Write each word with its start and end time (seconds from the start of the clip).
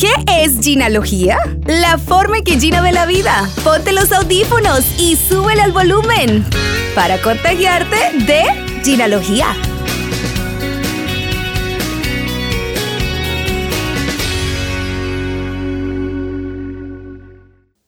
¿Qué 0.00 0.12
es 0.28 0.60
ginealogía? 0.60 1.38
La 1.66 1.98
forma 1.98 2.38
en 2.38 2.44
que 2.44 2.60
Gina 2.60 2.80
ve 2.80 2.92
la 2.92 3.04
vida. 3.04 3.50
Ponte 3.64 3.92
los 3.92 4.12
audífonos 4.12 4.84
y 4.96 5.16
súbele 5.16 5.60
al 5.60 5.72
volumen 5.72 6.46
para 6.94 7.20
contagiarte 7.20 7.96
de 8.24 8.44
ginealogía. 8.84 9.46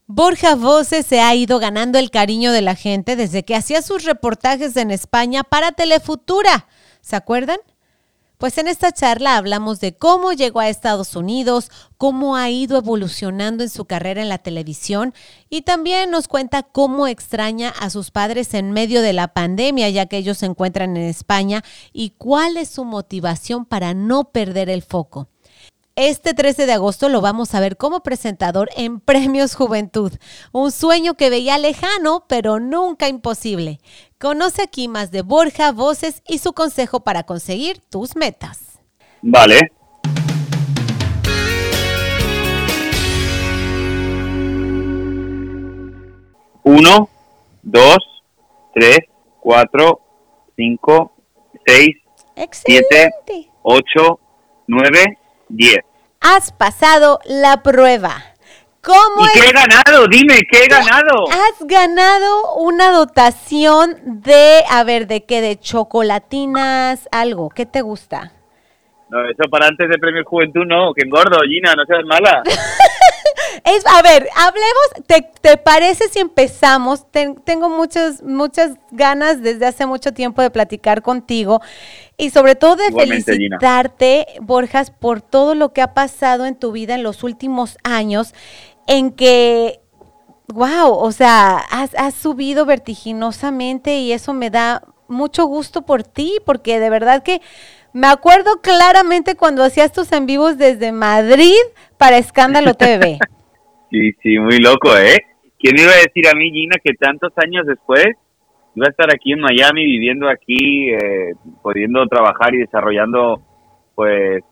Borja 0.08 0.56
Voces 0.56 1.06
se 1.06 1.20
ha 1.20 1.32
ido 1.36 1.60
ganando 1.60 2.00
el 2.00 2.10
cariño 2.10 2.50
de 2.50 2.62
la 2.62 2.74
gente 2.74 3.14
desde 3.14 3.44
que 3.44 3.54
hacía 3.54 3.82
sus 3.82 4.02
reportajes 4.02 4.76
en 4.76 4.90
España 4.90 5.44
para 5.44 5.70
Telefutura. 5.70 6.66
¿Se 7.02 7.14
acuerdan? 7.14 7.58
Pues 8.40 8.56
en 8.56 8.68
esta 8.68 8.90
charla 8.90 9.36
hablamos 9.36 9.80
de 9.80 9.94
cómo 9.94 10.32
llegó 10.32 10.60
a 10.60 10.70
Estados 10.70 11.14
Unidos, 11.14 11.70
cómo 11.98 12.36
ha 12.36 12.48
ido 12.48 12.78
evolucionando 12.78 13.62
en 13.62 13.68
su 13.68 13.84
carrera 13.84 14.22
en 14.22 14.30
la 14.30 14.38
televisión 14.38 15.12
y 15.50 15.60
también 15.60 16.10
nos 16.10 16.26
cuenta 16.26 16.62
cómo 16.62 17.06
extraña 17.06 17.68
a 17.68 17.90
sus 17.90 18.10
padres 18.10 18.54
en 18.54 18.72
medio 18.72 19.02
de 19.02 19.12
la 19.12 19.28
pandemia, 19.28 19.90
ya 19.90 20.06
que 20.06 20.16
ellos 20.16 20.38
se 20.38 20.46
encuentran 20.46 20.96
en 20.96 21.02
España, 21.02 21.62
y 21.92 22.14
cuál 22.16 22.56
es 22.56 22.70
su 22.70 22.86
motivación 22.86 23.66
para 23.66 23.92
no 23.92 24.30
perder 24.30 24.70
el 24.70 24.80
foco. 24.80 25.28
Este 26.02 26.32
13 26.32 26.64
de 26.64 26.72
agosto 26.72 27.10
lo 27.10 27.20
vamos 27.20 27.54
a 27.54 27.60
ver 27.60 27.76
como 27.76 28.02
presentador 28.02 28.70
en 28.74 29.00
Premios 29.00 29.54
Juventud, 29.54 30.10
un 30.50 30.72
sueño 30.72 31.12
que 31.12 31.28
veía 31.28 31.58
lejano, 31.58 32.24
pero 32.26 32.58
nunca 32.58 33.06
imposible. 33.06 33.80
Conoce 34.18 34.62
aquí 34.62 34.88
más 34.88 35.10
de 35.10 35.20
Borja, 35.20 35.72
voces 35.72 36.22
y 36.26 36.38
su 36.38 36.54
consejo 36.54 37.00
para 37.00 37.24
conseguir 37.24 37.80
tus 37.90 38.16
metas. 38.16 38.80
Vale. 39.20 39.60
Uno, 46.62 47.10
dos, 47.62 47.98
tres, 48.72 49.00
cuatro, 49.38 50.00
cinco, 50.56 51.12
seis, 51.66 51.94
siete, 52.52 53.10
ocho, 53.62 54.18
nueve, 54.66 55.18
diez. 55.50 55.89
Has 56.20 56.52
pasado 56.52 57.18
la 57.24 57.62
prueba. 57.62 58.22
¿Cómo 58.82 59.24
¿Y 59.24 59.38
qué 59.38 59.48
he 59.48 59.52
ganado? 59.52 60.06
Dime, 60.06 60.40
¿qué 60.50 60.64
he 60.64 60.66
ganado? 60.68 61.24
Has 61.30 61.66
ganado 61.66 62.54
una 62.56 62.92
dotación 62.92 63.96
de, 64.04 64.62
a 64.70 64.84
ver, 64.84 65.06
¿de 65.06 65.24
qué? 65.24 65.40
De 65.40 65.58
chocolatinas, 65.58 67.08
algo. 67.10 67.48
¿Qué 67.48 67.64
te 67.64 67.80
gusta? 67.80 68.32
No, 69.08 69.28
eso 69.28 69.44
para 69.50 69.66
antes 69.66 69.88
de 69.88 69.98
Premio 69.98 70.22
Juventud 70.24 70.64
no, 70.66 70.92
que 70.94 71.06
engordo, 71.06 71.40
Gina, 71.48 71.74
no 71.74 71.84
seas 71.86 72.04
mala. 72.04 72.42
es, 73.64 73.84
a 73.86 74.02
ver, 74.02 74.28
hablemos, 74.36 75.06
¿te, 75.06 75.30
te 75.40 75.56
parece 75.56 76.08
si 76.08 76.18
empezamos? 76.18 77.06
tengo 77.10 77.68
muchas, 77.68 78.22
muchas 78.22 78.72
ganas 78.90 79.42
desde 79.42 79.66
hace 79.66 79.86
mucho 79.86 80.12
tiempo 80.12 80.42
de 80.42 80.50
platicar 80.50 81.02
contigo 81.02 81.60
y 82.16 82.30
sobre 82.30 82.54
todo 82.54 82.76
de 82.76 82.92
felicitarte, 82.92 84.26
Borjas, 84.40 84.90
por 84.90 85.22
todo 85.22 85.54
lo 85.54 85.72
que 85.72 85.82
ha 85.82 85.94
pasado 85.94 86.46
en 86.46 86.54
tu 86.54 86.72
vida 86.72 86.94
en 86.94 87.02
los 87.02 87.22
últimos 87.22 87.78
años, 87.82 88.34
en 88.86 89.10
que 89.10 89.80
wow, 90.48 90.92
o 90.92 91.12
sea, 91.12 91.58
has, 91.70 91.94
has, 91.94 92.14
subido 92.14 92.66
vertiginosamente 92.66 93.98
y 93.98 94.12
eso 94.12 94.32
me 94.32 94.50
da 94.50 94.82
mucho 95.08 95.46
gusto 95.46 95.82
por 95.82 96.02
ti, 96.02 96.38
porque 96.44 96.80
de 96.80 96.90
verdad 96.90 97.22
que 97.22 97.40
me 97.92 98.06
acuerdo 98.06 98.60
claramente 98.60 99.36
cuando 99.36 99.64
hacías 99.64 99.92
tus 99.92 100.12
en 100.12 100.26
vivos 100.26 100.58
desde 100.58 100.92
Madrid 100.92 101.56
para 101.96 102.18
Escándalo 102.18 102.74
TV. 102.74 103.18
sí, 103.90 104.12
sí, 104.22 104.38
muy 104.38 104.58
loco, 104.58 104.96
¿eh? 104.96 105.18
¿Quién 105.58 105.78
iba 105.78 105.90
a 105.90 106.02
decir 106.06 106.26
a 106.28 106.36
mí, 106.36 106.50
Gina, 106.50 106.76
que 106.82 106.94
tantos 106.94 107.32
años 107.36 107.66
después 107.66 108.06
iba 108.74 108.86
a 108.86 108.90
estar 108.90 109.12
aquí 109.12 109.32
en 109.32 109.40
Miami, 109.40 109.84
viviendo 109.84 110.28
aquí, 110.28 110.90
eh, 110.90 111.34
pudiendo 111.62 112.06
trabajar 112.06 112.54
y 112.54 112.58
desarrollando, 112.58 113.40
pues, 113.94 114.42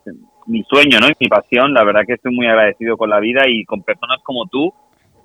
mi 0.47 0.63
sueño, 0.65 0.99
¿no? 1.01 1.09
Y 1.09 1.15
mi 1.21 1.29
pasión. 1.29 1.73
La 1.73 1.85
verdad 1.85 2.03
que 2.07 2.15
estoy 2.15 2.35
muy 2.35 2.47
agradecido 2.47 2.97
con 2.97 3.11
la 3.11 3.21
vida 3.21 3.43
y 3.47 3.65
con 3.65 3.83
personas 3.83 4.19
como 4.23 4.47
tú 4.47 4.73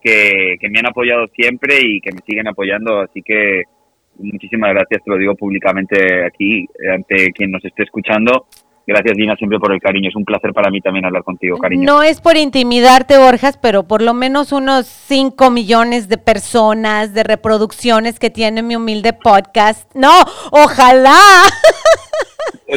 que, 0.02 0.58
que 0.60 0.70
me 0.70 0.80
han 0.80 0.88
apoyado 0.88 1.28
siempre 1.28 1.80
y 1.82 2.00
que 2.02 2.12
me 2.12 2.22
siguen 2.26 2.48
apoyando. 2.48 3.00
Así 3.00 3.22
que 3.22 3.64
muchísimas 4.20 4.72
gracias, 4.74 5.04
te 5.04 5.12
lo 5.12 5.18
digo 5.18 5.36
públicamente 5.36 6.26
aquí, 6.26 6.68
ante 6.94 7.32
quien 7.32 7.52
nos 7.52 7.64
esté 7.66 7.84
escuchando. 7.84 8.48
Gracias, 8.86 9.16
Gina, 9.16 9.36
siempre 9.36 9.60
por 9.60 9.74
el 9.74 9.80
cariño. 9.80 10.10
Es 10.10 10.16
un 10.16 10.26
placer 10.26 10.52
para 10.52 10.70
mí 10.70 10.82
también 10.82 11.06
hablar 11.06 11.24
contigo, 11.24 11.58
cariño. 11.58 11.86
No 11.86 12.04
es 12.04 12.20
por 12.20 12.36
intimidarte, 12.36 13.18
Borjas, 13.18 13.58
pero 13.58 13.84
por 13.84 14.02
lo 14.02 14.14
menos 14.14 14.52
unos 14.52 14.86
5 14.86 15.50
millones 15.52 16.10
de 16.10 16.18
personas, 16.18 17.14
de 17.14 17.24
reproducciones 17.24 18.20
que 18.20 18.30
tiene 18.30 18.62
mi 18.62 18.76
humilde 18.76 19.14
podcast. 19.14 19.94
No, 19.96 20.12
ojalá. 20.52 21.18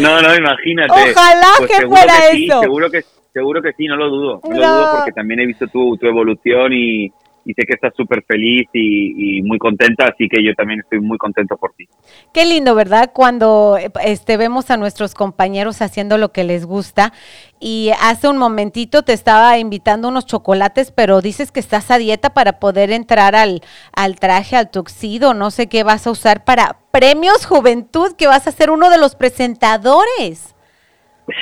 No, 0.01 0.21
no, 0.21 0.35
imagínate. 0.35 0.93
Ojalá 0.93 1.47
pues 1.59 1.71
que 1.71 1.87
fuera 1.87 2.13
eso. 2.31 2.61
seguro 2.61 2.91
que 2.91 3.03
seguro 3.33 3.63
que 3.63 3.73
sí, 3.73 3.87
no 3.87 3.97
lo 3.97 4.11
dudo. 4.11 4.41
No, 4.45 4.51
lo 4.51 4.67
dudo 4.67 4.91
porque 4.97 5.13
también 5.13 5.41
he 5.41 5.47
visto 5.47 5.67
tu, 5.69 5.97
tu 5.97 6.07
evolución 6.07 6.73
y, 6.73 7.11
y 7.47 7.55
sé 7.55 7.63
que 7.65 7.75
estás 7.75 7.95
súper 7.97 8.25
feliz 8.25 8.69
y, 8.73 9.41
muy 9.43 9.59
contenta, 9.59 10.07
así 10.13 10.29
que 10.29 10.43
yo 10.43 10.53
también 10.55 10.81
estoy 10.81 10.99
muy 10.99 11.17
contento 11.17 11.57
por 11.57 11.73
ti. 11.75 11.89
Qué 12.35 12.45
lindo, 12.45 12.75
¿verdad? 12.75 13.13
Cuando 13.15 13.79
este, 14.05 14.37
vemos 14.37 14.71
a 14.73 14.77
nuestros 14.77 15.15
compañeros 15.15 15.81
haciendo 15.81 16.19
lo 16.19 16.33
que 16.33 16.43
les 16.43 16.67
gusta 16.67 17.13
y 17.61 17.91
hace 18.03 18.29
un 18.29 18.37
momentito 18.37 19.03
te 19.03 19.13
estaba 19.13 19.59
invitando 19.59 20.09
unos 20.09 20.27
chocolates, 20.27 20.91
pero 20.91 21.21
dices 21.21 21.53
que 21.53 21.61
estás 21.61 21.91
a 21.93 21.99
dieta 21.99 22.31
para 22.35 22.59
poder 22.59 22.91
entrar 22.91 23.37
al, 23.37 23.61
al 23.95 24.17
traje, 24.19 24.57
al 24.57 24.71
tuxido, 24.71 25.33
no 25.33 25.53
sé 25.53 25.69
qué 25.69 25.85
vas 25.85 26.09
a 26.09 26.11
usar 26.11 26.45
para 26.45 26.79
Premios 26.91 27.47
Juventud, 27.47 28.17
que 28.19 28.27
vas 28.27 28.49
a 28.49 28.53
ser 28.53 28.71
uno 28.71 28.91
de 28.91 28.99
los 28.99 29.15
presentadores. 29.15 30.57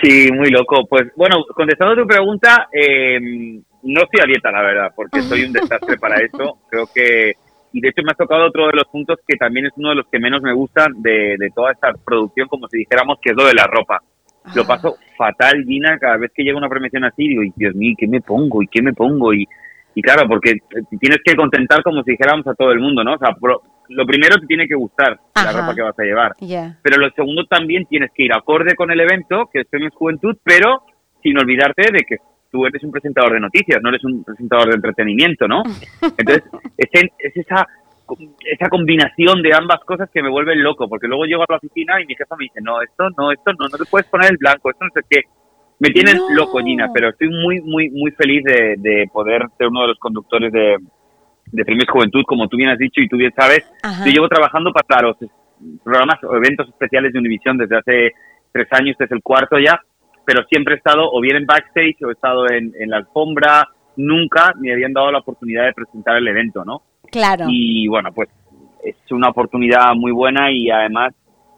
Sí, 0.02 0.30
muy 0.32 0.50
loco. 0.50 0.86
Pues 0.86 1.04
bueno, 1.16 1.36
contestando 1.54 1.94
tu 1.94 2.06
pregunta, 2.06 2.68
eh, 2.72 3.60
no 3.84 4.02
estoy 4.02 4.20
a 4.22 4.26
dieta, 4.26 4.50
la 4.50 4.62
verdad, 4.62 4.92
porque 4.94 5.22
soy 5.22 5.44
un 5.44 5.52
desastre 5.52 5.96
para 5.98 6.16
eso. 6.16 6.58
Creo 6.68 6.86
que, 6.92 7.32
y 7.72 7.80
de 7.80 7.88
hecho 7.88 8.02
me 8.02 8.12
ha 8.12 8.14
tocado 8.14 8.46
otro 8.46 8.66
de 8.66 8.74
los 8.74 8.84
puntos 8.84 9.18
que 9.26 9.36
también 9.36 9.66
es 9.66 9.72
uno 9.76 9.90
de 9.90 9.96
los 9.96 10.06
que 10.08 10.18
menos 10.18 10.42
me 10.42 10.52
gustan 10.52 11.02
de, 11.02 11.36
toda 11.54 11.72
esta 11.72 11.92
producción, 12.04 12.48
como 12.48 12.68
si 12.68 12.78
dijéramos 12.78 13.18
que 13.20 13.30
es 13.30 13.36
lo 13.36 13.46
de 13.46 13.54
la 13.54 13.66
ropa. 13.66 14.00
Lo 14.54 14.62
ah. 14.62 14.66
paso 14.66 14.96
fatal, 15.16 15.64
Gina, 15.64 15.98
cada 15.98 16.16
vez 16.16 16.30
que 16.34 16.42
llega 16.42 16.58
una 16.58 16.68
premiación 16.68 17.04
así, 17.04 17.28
digo, 17.28 17.42
Dios 17.56 17.74
mío, 17.74 17.94
¿qué 17.98 18.06
me 18.06 18.20
pongo? 18.20 18.62
¿Y 18.62 18.66
qué 18.68 18.82
me 18.82 18.92
pongo? 18.92 19.32
Y, 19.32 19.46
y 19.94 20.02
claro, 20.02 20.28
porque 20.28 20.54
tienes 21.00 21.18
que 21.24 21.34
contentar 21.34 21.82
como 21.82 22.02
si 22.02 22.12
dijéramos 22.12 22.46
a 22.46 22.54
todo 22.54 22.72
el 22.72 22.80
mundo, 22.80 23.04
¿no? 23.04 23.14
O 23.14 23.18
sea, 23.18 23.34
lo 23.88 24.06
primero 24.06 24.36
te 24.36 24.46
tiene 24.46 24.66
que 24.66 24.74
gustar 24.74 25.18
la 25.34 25.52
ropa 25.52 25.74
que 25.74 25.82
vas 25.82 25.98
a 25.98 26.02
llevar. 26.02 26.32
Pero 26.82 26.96
lo 26.98 27.10
segundo 27.10 27.44
también 27.44 27.86
tienes 27.86 28.10
que 28.14 28.24
ir 28.24 28.32
acorde 28.32 28.74
con 28.74 28.90
el 28.90 29.00
evento, 29.00 29.48
que 29.52 29.60
es 29.60 29.66
Premios 29.68 29.94
Juventud, 29.94 30.36
pero 30.42 30.82
sin 31.22 31.38
olvidarte 31.38 31.90
de 31.90 32.00
que 32.00 32.16
tú 32.54 32.64
eres 32.66 32.84
un 32.84 32.92
presentador 32.92 33.32
de 33.32 33.40
noticias, 33.40 33.82
no 33.82 33.88
eres 33.88 34.04
un 34.04 34.22
presentador 34.22 34.68
de 34.68 34.76
entretenimiento, 34.76 35.48
¿no? 35.48 35.64
Entonces, 36.00 36.44
es, 36.78 36.88
es 37.18 37.36
esa, 37.36 37.66
esa 38.46 38.68
combinación 38.68 39.42
de 39.42 39.52
ambas 39.52 39.80
cosas 39.80 40.08
que 40.14 40.22
me 40.22 40.30
vuelve 40.30 40.54
loco, 40.54 40.88
porque 40.88 41.08
luego 41.08 41.24
llego 41.24 41.42
a 41.42 41.46
la 41.48 41.56
oficina 41.56 42.00
y 42.00 42.06
mi 42.06 42.14
jefa 42.14 42.36
me 42.36 42.44
dice, 42.44 42.60
no, 42.62 42.80
esto 42.80 43.10
no, 43.18 43.32
esto 43.32 43.52
no, 43.58 43.66
no 43.66 43.76
te 43.76 43.90
puedes 43.90 44.06
poner 44.06 44.30
el 44.30 44.36
blanco, 44.36 44.70
esto 44.70 44.84
no 44.84 44.90
sé 44.94 45.00
qué. 45.10 45.22
Me 45.80 45.90
tienen 45.90 46.16
loco, 46.36 46.60
Gina, 46.60 46.90
pero 46.94 47.08
estoy 47.08 47.28
muy, 47.28 47.60
muy, 47.60 47.90
muy 47.90 48.12
feliz 48.12 48.44
de, 48.44 48.76
de 48.78 49.10
poder 49.12 49.42
ser 49.58 49.66
uno 49.66 49.82
de 49.82 49.88
los 49.88 49.98
conductores 49.98 50.52
de, 50.52 50.76
de 51.46 51.64
Premios 51.64 51.90
Juventud, 51.90 52.22
como 52.24 52.46
tú 52.46 52.56
bien 52.56 52.70
has 52.70 52.78
dicho 52.78 53.00
y 53.00 53.08
tú 53.08 53.16
bien 53.16 53.32
sabes. 53.36 53.68
Yo 54.06 54.12
llevo 54.12 54.28
trabajando 54.28 54.70
para 54.72 55.08
los 55.08 55.16
programas 55.82 56.22
o 56.22 56.36
eventos 56.36 56.68
especiales 56.68 57.12
de 57.12 57.18
Univisión 57.18 57.58
desde 57.58 57.78
hace 57.78 58.12
tres 58.52 58.68
años, 58.70 58.90
este 58.92 59.06
es 59.06 59.10
el 59.10 59.22
cuarto 59.22 59.58
ya, 59.58 59.80
pero 60.24 60.44
siempre 60.44 60.74
he 60.74 60.76
estado 60.78 61.10
o 61.10 61.20
bien 61.20 61.36
en 61.36 61.46
backstage 61.46 62.02
o 62.02 62.08
he 62.08 62.12
estado 62.12 62.46
en, 62.50 62.72
la 62.88 62.98
alfombra, 62.98 63.68
nunca 63.96 64.52
me 64.58 64.72
habían 64.72 64.92
dado 64.92 65.10
la 65.12 65.18
oportunidad 65.18 65.66
de 65.66 65.72
presentar 65.72 66.16
el 66.16 66.28
evento, 66.28 66.64
¿no? 66.64 66.82
Claro. 67.10 67.46
Y 67.48 67.86
bueno, 67.88 68.12
pues 68.12 68.28
es 68.82 68.96
una 69.10 69.28
oportunidad 69.28 69.94
muy 69.94 70.12
buena 70.12 70.50
y 70.50 70.70
además 70.70 71.14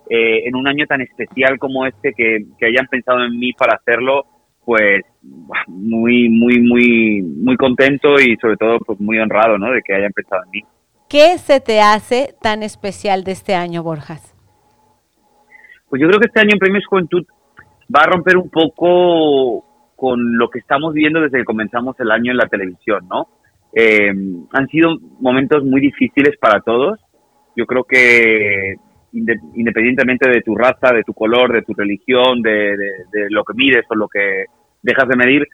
eh, 0.08 0.46
en 0.46 0.54
un 0.54 0.68
año 0.68 0.86
tan 0.86 1.00
especial 1.00 1.58
como 1.58 1.86
este 1.86 2.12
que, 2.12 2.44
hayan 2.64 2.86
pensado 2.86 3.24
en 3.24 3.38
mí 3.38 3.52
para 3.52 3.76
hacerlo, 3.76 4.24
pues 4.64 5.02
muy, 5.66 6.28
muy, 6.28 6.60
muy, 6.60 7.22
muy 7.22 7.56
contento 7.56 8.14
y 8.20 8.36
sobre 8.36 8.56
todo 8.56 8.78
pues 8.80 9.00
muy 9.00 9.18
honrado, 9.18 9.58
¿no? 9.58 9.70
De 9.72 9.82
que 9.82 9.94
hayan 9.94 10.12
pensado 10.12 10.42
en 10.44 10.50
mí. 10.50 10.60
¿Qué 11.08 11.38
se 11.38 11.60
te 11.60 11.80
hace 11.80 12.34
tan 12.40 12.62
especial 12.62 13.22
de 13.22 13.32
este 13.32 13.54
año, 13.54 13.82
Borjas? 13.82 14.34
Pues 15.88 16.02
yo 16.02 16.08
creo 16.08 16.18
que 16.18 16.26
este 16.26 16.40
año 16.40 16.50
en 16.52 16.58
Premios 16.58 16.84
Juventud 16.86 17.24
va 17.94 18.00
a 18.02 18.06
romper 18.06 18.36
un 18.36 18.50
poco 18.50 19.64
con 19.96 20.36
lo 20.36 20.50
que 20.50 20.58
estamos 20.58 20.92
viendo 20.92 21.20
desde 21.20 21.38
que 21.38 21.44
comenzamos 21.44 21.98
el 22.00 22.10
año 22.10 22.32
en 22.32 22.36
la 22.36 22.48
televisión, 22.48 23.06
¿no? 23.08 23.28
Eh, 23.74 24.12
han 24.52 24.68
sido 24.68 24.96
momentos 25.20 25.64
muy 25.64 25.80
difíciles 25.80 26.36
para 26.38 26.60
todos. 26.60 26.98
Yo 27.56 27.66
creo 27.66 27.84
que 27.84 28.76
independientemente 29.12 30.28
de 30.28 30.42
tu 30.42 30.54
raza, 30.54 30.92
de 30.92 31.02
tu 31.02 31.14
color, 31.14 31.52
de 31.52 31.62
tu 31.62 31.72
religión, 31.74 32.42
de, 32.42 32.76
lo 33.30 33.44
que 33.44 33.54
mides 33.54 33.84
o 33.88 33.94
lo 33.94 34.08
que 34.08 34.46
dejas 34.82 35.08
de 35.08 35.16
medir, 35.16 35.46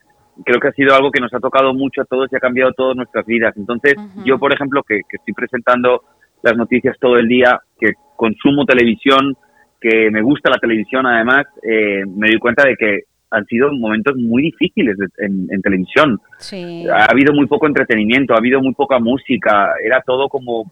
creo 0.44 0.58
que 0.58 0.68
ha 0.68 0.72
sido 0.72 0.94
algo 0.94 1.10
que 1.10 1.20
nos 1.20 1.32
ha 1.34 1.40
tocado 1.40 1.72
mucho 1.74 2.02
a 2.02 2.04
todos 2.04 2.28
y 2.32 2.36
ha 2.36 2.40
cambiado 2.40 2.72
todas 2.72 2.96
nuestras 2.96 3.24
vidas. 3.26 3.54
Entonces, 3.56 3.94
yo, 4.24 4.38
por 4.38 4.52
ejemplo, 4.52 4.82
que, 4.82 5.00
estoy 5.08 5.34
presentando 5.34 6.02
las 6.42 6.56
noticias 6.56 6.96
todo 7.00 7.18
el 7.18 7.28
día, 7.28 7.60
que 7.78 7.92
consumo 8.16 8.64
televisión, 8.64 9.36
que 9.82 10.10
me 10.10 10.22
gusta 10.22 10.50
la 10.50 10.58
televisión 10.58 11.06
además, 11.06 11.46
eh, 11.62 12.04
me 12.06 12.28
doy 12.28 12.38
cuenta 12.38 12.64
de 12.66 12.76
que 12.76 13.00
han 13.30 13.44
sido 13.46 13.72
momentos 13.72 14.14
muy 14.16 14.42
difíciles 14.42 14.96
en, 15.18 15.62
televisión. 15.62 16.20
Ha 16.92 17.06
habido 17.06 17.32
muy 17.32 17.46
poco 17.46 17.66
entretenimiento, 17.66 18.34
ha 18.34 18.38
habido 18.38 18.60
muy 18.60 18.74
poca 18.74 18.98
música, 18.98 19.72
era 19.82 20.02
todo 20.02 20.28
como 20.28 20.64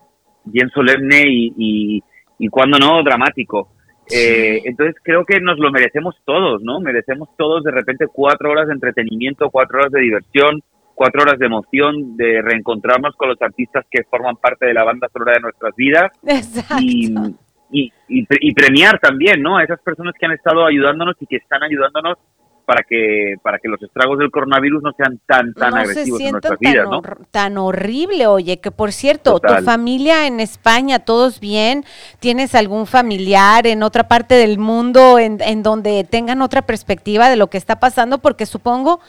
bien 0.45 0.69
solemne 0.71 1.25
y, 1.27 2.03
y 2.39 2.49
cuando 2.49 2.79
no, 2.79 3.03
dramático. 3.03 3.71
Eh, 4.13 4.63
entonces 4.65 4.97
creo 5.03 5.25
que 5.25 5.41
nos 5.41 5.59
lo 5.59 5.71
merecemos 5.71 6.17
todos, 6.25 6.63
¿no? 6.63 6.81
Merecemos 6.81 7.29
todos 7.37 7.63
de 7.63 7.71
repente 7.71 8.07
cuatro 8.13 8.51
horas 8.51 8.67
de 8.67 8.75
entretenimiento, 8.75 9.51
cuatro 9.51 9.79
horas 9.79 9.93
de 9.93 10.01
diversión, 10.01 10.61
cuatro 10.95 11.23
horas 11.23 11.39
de 11.39 11.47
emoción, 11.47 12.17
de 12.17 12.43
reencontrarnos 12.43 13.15
con 13.17 13.29
los 13.29 13.41
artistas 13.41 13.85
que 13.91 14.03
forman 14.05 14.37
parte 14.37 14.67
de 14.67 14.75
la 14.75 14.85
banda 14.85 15.09
sonora 15.13 15.35
de 15.35 15.41
nuestras 15.41 15.75
vidas. 15.77 16.11
Y, 16.81 17.15
y, 17.71 17.93
y, 18.09 18.55
premiar 18.55 18.99
también, 18.99 19.43
¿no? 19.43 19.57
A 19.57 19.65
esas 19.65 19.81
personas 19.81 20.15
que 20.19 20.27
han 20.27 20.33
estado 20.33 20.67
ayudándonos 20.67 21.17
y 21.21 21.27
que 21.27 21.37
están 21.37 21.63
ayudándonos 21.63 22.19
para 22.67 22.83
que 22.83 23.35
para 23.43 23.59
que 23.59 23.69
los 23.69 23.83
estragos 23.83 24.19
del 24.19 24.31
coronavirus 24.31 24.83
no 24.83 24.93
sean 24.93 25.19
tan 25.27 25.55
tan 25.55 25.75
agresivos 25.77 26.21
en 26.21 26.31
nuestras 26.33 26.59
vidas, 26.59 26.89
¿no? 26.89 27.03
Tan 27.31 27.59
horrible, 27.59 28.27
oye, 28.27 28.61
que 28.61 28.71
por 28.71 28.93
cierto, 28.93 29.41
tu 29.41 29.55
familia 29.65 30.27
en 30.27 30.41
España, 30.41 31.01
todos 31.01 31.41
bien, 31.41 31.85
¿tienes 32.21 32.55
algún 32.55 32.87
familiar 32.87 33.67
en 33.67 33.83
otra 33.83 34.07
parte 34.09 34.35
del 34.35 34.59
mundo 34.59 35.19
en, 35.19 35.39
en 35.41 35.63
donde 35.63 36.05
tengan 36.05 36.43
otra 36.43 36.63
perspectiva 36.63 37.29
de 37.29 37.37
lo 37.37 37.49
que 37.49 37.59
está 37.59 37.81
pasando? 37.81 38.19
Porque 38.19 38.47
supongo 38.47 39.01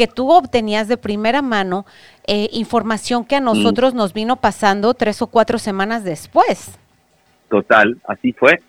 que 0.00 0.06
tú 0.06 0.30
obtenías 0.30 0.88
de 0.88 0.96
primera 0.96 1.42
mano 1.42 1.84
eh, 2.26 2.48
información 2.52 3.24
que 3.24 3.36
a 3.36 3.40
mm. 3.40 3.44
nosotros 3.44 3.92
nos 3.92 4.14
vino 4.14 4.36
pasando 4.36 4.94
tres 4.94 5.20
o 5.20 5.26
cuatro 5.26 5.58
semanas 5.58 6.04
después. 6.04 6.78
Total, 7.50 7.96
así 8.06 8.32
fue 8.32 8.60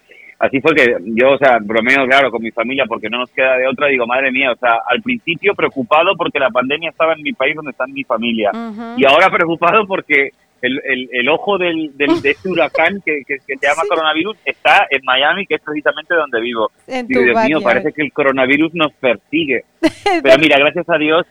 así 0.42 0.60
fue 0.60 0.74
que 0.74 0.98
yo, 1.06 1.34
o 1.34 1.38
sea, 1.38 1.60
bromeo, 1.62 2.06
claro, 2.08 2.32
con 2.32 2.42
mi 2.42 2.52
familia 2.52 2.86
porque 2.88 3.10
no 3.10 3.20
nos 3.20 3.30
queda 3.30 3.58
de 3.58 3.68
otra. 3.68 3.88
Digo, 3.88 4.08
madre 4.08 4.32
mía, 4.32 4.52
o 4.52 4.56
sea, 4.56 4.80
al 4.88 5.02
principio 5.02 5.54
preocupado 5.54 6.16
porque 6.18 6.40
la 6.40 6.50
pandemia 6.50 6.90
estaba 6.90 7.14
en 7.14 7.22
mi 7.22 7.32
país 7.32 7.56
donde 7.56 7.72
está 7.72 7.86
mi 7.86 8.04
familia. 8.04 8.52
Y 8.98 9.06
ahora 9.06 9.30
preocupado 9.30 9.86
porque 9.86 10.32
el, 10.64 11.10
el, 11.12 11.30
ojo 11.30 11.58
del, 11.58 11.96
del, 11.96 12.22
de 12.22 12.32
este 12.32 12.50
huracán 12.50 13.02
que, 13.06 13.22
que, 13.26 13.40
se 13.40 13.56
llama 13.62 13.84
coronavirus 13.88 14.38
está 14.44 14.88
en 14.90 15.02
Miami, 15.04 15.46
que 15.46 15.56
es 15.56 15.62
precisamente 15.62 16.16
donde 16.16 16.42
vivo. 16.42 16.72
Digo, 16.88 17.22
Dios 17.22 17.46
mío, 17.46 17.62
parece 17.62 17.94
que 17.94 18.02
el 18.02 18.12
coronavirus 18.12 18.74
nos 18.74 18.94
persigue. 18.94 19.66
Pero 20.24 20.38
mira, 20.40 20.58
gracias 20.58 20.90
a 20.90 20.98
Dios, 20.98 21.26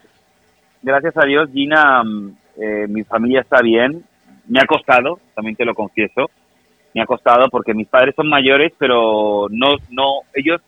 gracias 0.82 1.16
a 1.16 1.26
Dios, 1.26 1.50
Gina, 1.52 2.02
mm, 2.04 2.36
eh, 2.60 2.86
mi 2.88 3.02
familia 3.02 3.40
está 3.40 3.60
bien. 3.60 4.04
Me 4.48 4.60
ha 4.60 4.66
costado, 4.66 5.18
también 5.34 5.56
te 5.56 5.64
lo 5.64 5.74
confieso 5.74 6.30
me 6.94 7.02
ha 7.02 7.06
costado 7.06 7.48
porque 7.50 7.74
mis 7.74 7.88
padres 7.88 8.14
son 8.14 8.28
mayores, 8.28 8.72
pero 8.78 9.46
no, 9.50 9.76
no, 9.90 10.20
ellos 10.34 10.60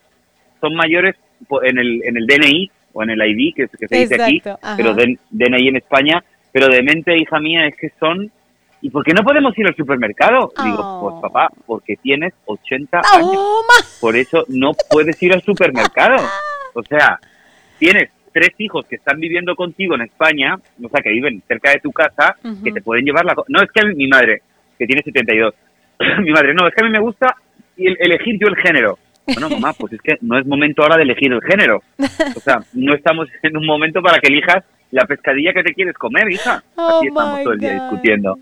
son 0.61 0.75
mayores 0.75 1.17
en 1.63 1.79
el, 1.79 2.03
en 2.05 2.17
el 2.17 2.27
DNI 2.27 2.71
o 2.93 3.03
en 3.03 3.11
el 3.11 3.23
ID 3.23 3.55
que, 3.55 3.69
se 3.69 3.97
dice 3.97 4.23
aquí, 4.23 4.43
pero 4.77 4.95
DNI 4.95 5.69
en 5.69 5.77
España, 5.77 6.23
pero 6.53 6.69
de 6.69 6.83
mente, 6.83 7.17
hija 7.17 7.41
mía, 7.41 7.67
es 7.67 7.77
que 7.77 7.91
son 7.99 8.31
¿Y 8.85 8.91
por 8.91 9.05
qué 9.05 9.15
no 9.15 9.23
podemos 9.23 9.57
ir 9.57 9.65
al 9.65 9.77
supermercado? 9.77 10.53
Digo, 10.63 11.01
pues 11.01 11.23
papá, 11.23 11.49
porque 11.67 11.97
tienes 11.97 12.35
80 12.47 13.01
años. 13.15 13.39
Por 14.01 14.17
eso 14.17 14.45
no 14.49 14.73
puedes 14.91 15.23
ir 15.23 15.33
al 15.33 15.43
supermercado. 15.43 16.17
O 16.75 16.83
sea, 16.83 17.21
tienes 17.79 18.09
tres 18.33 18.49
hijos 18.57 18.87
que 18.87 18.97
están 18.97 19.21
viviendo 19.21 19.55
contigo 19.55 19.95
en 19.95 20.01
España, 20.01 20.57
o 20.83 20.89
sea, 20.89 21.03
que 21.03 21.11
viven 21.11 21.43
cerca 21.47 21.71
de 21.71 21.81
tu 21.81 21.93
casa, 21.93 22.35
que 22.65 22.73
te 22.73 22.81
pueden 22.81 23.05
llevar 23.05 23.27
la... 23.27 23.35
No, 23.49 23.61
es 23.61 23.71
que 23.71 23.85
mi 23.95 24.09
madre, 24.09 24.41
que 24.79 24.87
tiene 24.87 25.03
72, 25.03 25.55
mi 26.22 26.31
madre, 26.31 26.54
no, 26.54 26.66
es 26.66 26.75
que 26.75 26.84
a 26.84 26.87
mí 26.87 26.90
me 26.90 27.00
gusta 27.00 27.34
elegir 27.76 28.38
yo 28.40 28.49
el 28.49 28.56
género. 28.56 28.99
Bueno, 29.26 29.50
mamá, 29.50 29.72
pues 29.78 29.93
es 29.93 30.00
que 30.02 30.16
no 30.20 30.38
es 30.38 30.46
momento 30.46 30.82
ahora 30.82 30.96
de 30.96 31.04
elegir 31.04 31.32
el 31.32 31.40
género. 31.43 31.82
O 32.37 32.40
sea, 32.40 32.58
no 32.75 32.94
estamos 32.94 33.28
en 33.43 33.56
un 33.56 33.66
momento 33.66 34.02
para 34.02 34.19
que 34.19 34.28
elijas 34.28 34.64
la 34.90 35.06
pescadilla 35.06 35.52
que 35.52 35.62
te 35.62 35.75
quieres 35.75 35.94
comer, 35.94 36.31
hija. 36.31 36.56
Así 36.56 36.64
oh 36.76 37.02
estamos 37.04 37.43
todo 37.43 37.52
el 37.52 37.60
día 37.60 37.75
discutiendo. 37.75 38.38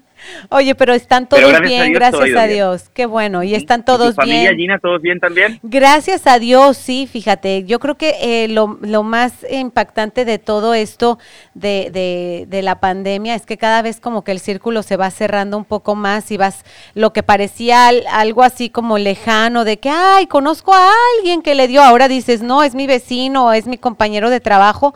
Oye, 0.48 0.74
pero 0.74 0.94
están 0.94 1.28
todos 1.28 1.60
bien, 1.60 1.92
gracias 1.92 2.36
a 2.36 2.46
Dios. 2.46 2.90
Qué 2.92 3.06
bueno, 3.06 3.42
y 3.42 3.54
están 3.54 3.84
todos 3.84 4.12
¿Y 4.12 4.14
familia, 4.14 4.50
bien. 4.50 4.56
Gina, 4.56 4.78
todos 4.78 5.00
bien 5.00 5.20
también? 5.20 5.58
Gracias 5.62 6.26
a 6.26 6.38
Dios, 6.38 6.76
sí, 6.76 7.08
fíjate. 7.10 7.64
Yo 7.64 7.78
creo 7.78 7.96
que 7.96 8.16
eh, 8.20 8.48
lo, 8.48 8.78
lo, 8.82 9.02
más 9.02 9.46
impactante 9.50 10.24
de 10.24 10.38
todo 10.38 10.74
esto 10.74 11.18
de, 11.54 11.90
de, 11.92 12.46
de, 12.48 12.62
la 12.62 12.80
pandemia 12.80 13.34
es 13.34 13.46
que 13.46 13.56
cada 13.56 13.82
vez 13.82 14.00
como 14.00 14.24
que 14.24 14.32
el 14.32 14.40
círculo 14.40 14.82
se 14.82 14.96
va 14.96 15.10
cerrando 15.10 15.56
un 15.56 15.64
poco 15.64 15.94
más 15.94 16.30
y 16.30 16.36
vas, 16.36 16.64
lo 16.94 17.12
que 17.12 17.22
parecía 17.22 17.88
algo 17.88 18.42
así 18.42 18.70
como 18.70 18.98
lejano, 18.98 19.64
de 19.64 19.78
que, 19.78 19.90
ay, 19.90 20.26
conozco 20.26 20.74
a 20.74 20.90
alguien 21.18 21.42
que 21.42 21.54
le 21.54 21.68
dio, 21.68 21.82
ahora 21.82 22.08
dices, 22.08 22.42
no, 22.42 22.62
es 22.62 22.74
mi 22.74 22.86
vecino, 22.86 23.52
es 23.52 23.66
mi 23.66 23.78
compañero 23.78 24.30
de 24.30 24.40
trabajo 24.40 24.94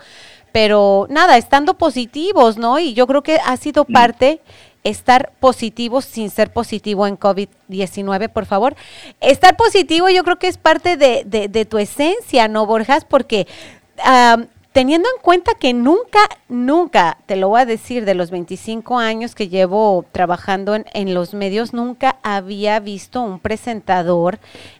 pero 0.54 1.08
nada, 1.10 1.36
estando 1.36 1.74
positivos, 1.74 2.58
¿no? 2.58 2.78
Y 2.78 2.94
yo 2.94 3.08
creo 3.08 3.24
que 3.24 3.38
ha 3.44 3.56
sido 3.56 3.84
parte 3.84 4.40
estar 4.84 5.32
positivo 5.40 6.00
sin 6.00 6.30
ser 6.30 6.52
positivo 6.52 7.06
en 7.06 7.18
COVID-19, 7.18 8.28
por 8.28 8.46
favor. 8.46 8.76
Estar 9.20 9.56
positivo 9.56 10.08
yo 10.10 10.22
creo 10.22 10.38
que 10.38 10.48
es 10.48 10.58
parte 10.58 10.96
de, 10.96 11.24
de, 11.24 11.64
tu 11.64 11.78
esencia, 11.78 12.48
¿no, 12.48 12.66
Borjas? 12.66 13.04
Porque 13.04 13.46
teniendo 14.72 15.08
en 15.08 15.22
cuenta 15.22 15.54
que 15.54 15.72
nunca, 15.72 16.18
nunca, 16.48 17.18
te 17.26 17.36
lo 17.36 17.48
voy 17.48 17.60
a 17.60 17.66
decir, 17.66 18.04
de 18.04 18.14
los 18.14 18.30
25 18.30 18.98
años 18.98 19.34
que 19.34 19.48
llevo 19.48 20.04
trabajando 20.12 20.74
en, 20.74 20.84
en 20.92 21.14
los 21.14 21.32
medios, 21.32 21.72
nunca 21.72 22.16
había 22.22 22.80
visto 22.80 23.22
un 23.22 23.40
presentador 23.40 24.38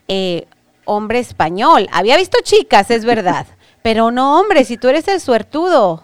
eh, 0.08 0.46
hombre 0.84 1.20
español. 1.20 1.88
Había 1.92 2.16
visto 2.16 2.38
chicas, 2.42 2.90
es 2.90 3.04
verdad, 3.04 3.46
pero 3.82 4.11
no 4.11 4.38
hombre, 4.38 4.64
si 4.64 4.76
tú 4.76 4.88
eres 4.88 5.08
el 5.08 5.20
suertudo. 5.20 6.03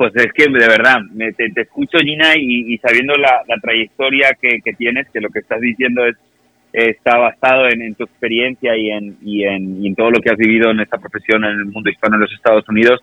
Pues 0.00 0.16
es 0.16 0.32
que 0.32 0.44
de 0.44 0.66
verdad, 0.66 0.96
me, 1.12 1.30
te, 1.34 1.52
escucho 1.56 1.98
Gina 1.98 2.32
y, 2.34 2.78
sabiendo 2.78 3.12
la, 3.16 3.42
trayectoria 3.60 4.30
que, 4.40 4.72
tienes, 4.72 5.06
que 5.10 5.20
lo 5.20 5.28
que 5.28 5.40
estás 5.40 5.60
diciendo 5.60 6.06
es 6.06 6.16
está 6.72 7.18
basado 7.18 7.68
en, 7.68 7.94
tu 7.96 8.04
experiencia 8.04 8.74
y 8.78 8.88
en, 8.88 9.18
y, 9.20 9.44
en, 9.44 9.84
y 9.84 9.88
en 9.88 9.94
todo 9.94 10.10
lo 10.10 10.22
que 10.22 10.30
has 10.30 10.38
vivido 10.38 10.70
en 10.70 10.80
esta 10.80 10.96
profesión 10.96 11.44
en 11.44 11.50
el 11.50 11.66
mundo 11.66 11.90
hispano 11.90 12.14
en 12.14 12.22
los 12.22 12.32
Estados 12.32 12.66
Unidos, 12.70 12.98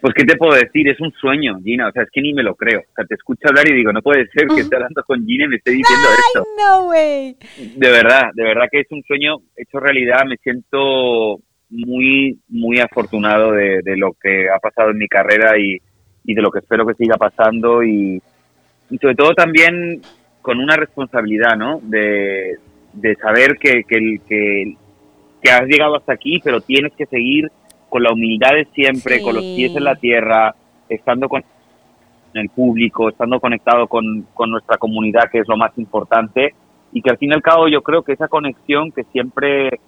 pues 0.00 0.14
qué 0.14 0.24
te 0.24 0.38
puedo 0.38 0.54
decir, 0.54 0.88
es 0.88 0.98
un 1.02 1.12
sueño, 1.12 1.58
Gina, 1.62 1.88
o 1.88 1.92
sea, 1.92 2.04
es 2.04 2.08
que 2.10 2.22
ni 2.22 2.32
me 2.32 2.42
lo 2.42 2.54
creo. 2.54 2.80
O 2.80 2.94
sea, 2.94 3.04
te 3.04 3.14
escucho 3.14 3.48
hablar 3.50 3.68
y 3.68 3.74
digo, 3.74 3.92
no 3.92 4.00
puede 4.00 4.26
ser 4.28 4.46
que 4.46 4.62
esté 4.62 4.74
hablando 4.74 5.02
con 5.02 5.22
Gina 5.22 5.44
y 5.44 5.48
me 5.48 5.56
esté 5.56 5.72
diciendo 5.72 6.08
esto. 6.28 6.44
No 6.56 6.88
way. 6.88 7.36
De 7.76 7.90
verdad, 7.90 8.30
de 8.32 8.42
verdad 8.42 8.68
que 8.72 8.80
es 8.80 8.90
un 8.90 9.02
sueño 9.02 9.36
hecho 9.54 9.80
realidad, 9.80 10.24
me 10.26 10.38
siento 10.38 11.40
muy, 11.68 12.40
muy 12.48 12.80
afortunado 12.80 13.52
de, 13.52 13.82
de 13.82 13.98
lo 13.98 14.16
que 14.18 14.48
ha 14.48 14.58
pasado 14.60 14.92
en 14.92 14.96
mi 14.96 15.08
carrera 15.08 15.58
y, 15.58 15.78
y 16.26 16.34
de 16.34 16.42
lo 16.42 16.50
que 16.50 16.58
espero 16.58 16.84
que 16.84 16.94
siga 16.94 17.16
pasando 17.16 17.82
y, 17.82 18.20
sobre 19.00 19.14
todo 19.14 19.32
también 19.34 20.02
con 20.42 20.58
una 20.58 20.76
responsabilidad, 20.76 21.56
¿no? 21.56 21.80
De, 21.82 22.58
saber 23.20 23.58
que, 23.58 23.84
que, 23.84 24.18
que, 24.28 25.50
has 25.50 25.66
llegado 25.66 25.96
hasta 25.96 26.12
aquí, 26.12 26.40
pero 26.42 26.60
tienes 26.60 26.92
que 26.94 27.06
seguir 27.06 27.50
con 27.88 28.02
la 28.02 28.12
humildad 28.12 28.50
de 28.52 28.66
siempre, 28.74 29.22
con 29.22 29.34
los 29.34 29.44
pies 29.44 29.76
en 29.76 29.84
la 29.84 29.94
tierra, 29.94 30.54
estando 30.88 31.28
con 31.28 31.44
el 32.34 32.48
público, 32.50 33.08
estando 33.08 33.38
conectado 33.38 33.86
con, 33.86 34.26
con 34.34 34.50
nuestra 34.50 34.76
comunidad, 34.76 35.30
que 35.30 35.38
es 35.38 35.48
lo 35.48 35.56
más 35.56 35.76
importante, 35.78 36.54
y 36.92 37.02
que 37.02 37.10
al 37.10 37.18
fin 37.18 37.30
y 37.30 37.34
al 37.34 37.42
cabo 37.42 37.68
yo 37.68 37.82
creo 37.82 38.02
que 38.02 38.12
esa 38.12 38.28
conexión 38.28 38.90
que 38.90 39.04
siempre 39.04 39.78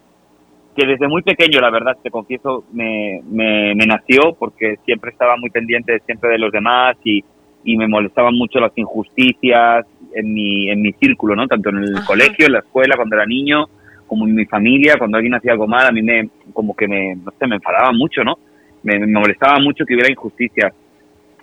que 0.78 0.86
desde 0.86 1.08
muy 1.08 1.22
pequeño, 1.22 1.60
la 1.60 1.70
verdad, 1.70 1.96
te 2.02 2.10
confieso, 2.10 2.64
me, 2.72 3.20
me, 3.28 3.74
nació 3.74 4.34
porque 4.38 4.76
siempre 4.84 5.10
estaba 5.10 5.36
muy 5.36 5.50
pendiente 5.50 6.00
siempre 6.06 6.30
de 6.30 6.38
los 6.38 6.52
demás 6.52 6.96
y, 7.02 7.24
y 7.64 7.76
me 7.76 7.88
molestaban 7.88 8.34
mucho 8.34 8.60
las 8.60 8.72
injusticias 8.76 9.84
en 10.14 10.32
mi, 10.32 10.70
en 10.70 10.80
mi 10.80 10.92
círculo, 10.92 11.34
¿no? 11.34 11.48
Tanto 11.48 11.70
en 11.70 11.78
el 11.78 12.04
colegio, 12.06 12.46
en 12.46 12.52
la 12.52 12.60
escuela, 12.60 12.96
cuando 12.96 13.16
era 13.16 13.26
niño, 13.26 13.66
como 14.06 14.26
en 14.26 14.34
mi 14.34 14.46
familia, 14.46 14.94
cuando 14.96 15.16
alguien 15.16 15.34
hacía 15.34 15.52
algo 15.52 15.66
mal, 15.66 15.86
a 15.86 15.92
mí 15.92 16.00
me, 16.02 16.28
como 16.52 16.76
que 16.76 16.86
me, 16.86 17.16
no 17.16 17.32
sé, 17.38 17.46
me 17.48 17.56
enfadaba 17.56 17.90
mucho, 17.92 18.22
¿no? 18.22 18.38
me, 18.82 18.98
me 18.98 19.06
molestaba 19.06 19.58
mucho 19.58 19.84
que 19.84 19.94
hubiera 19.94 20.10
injusticia. 20.10 20.72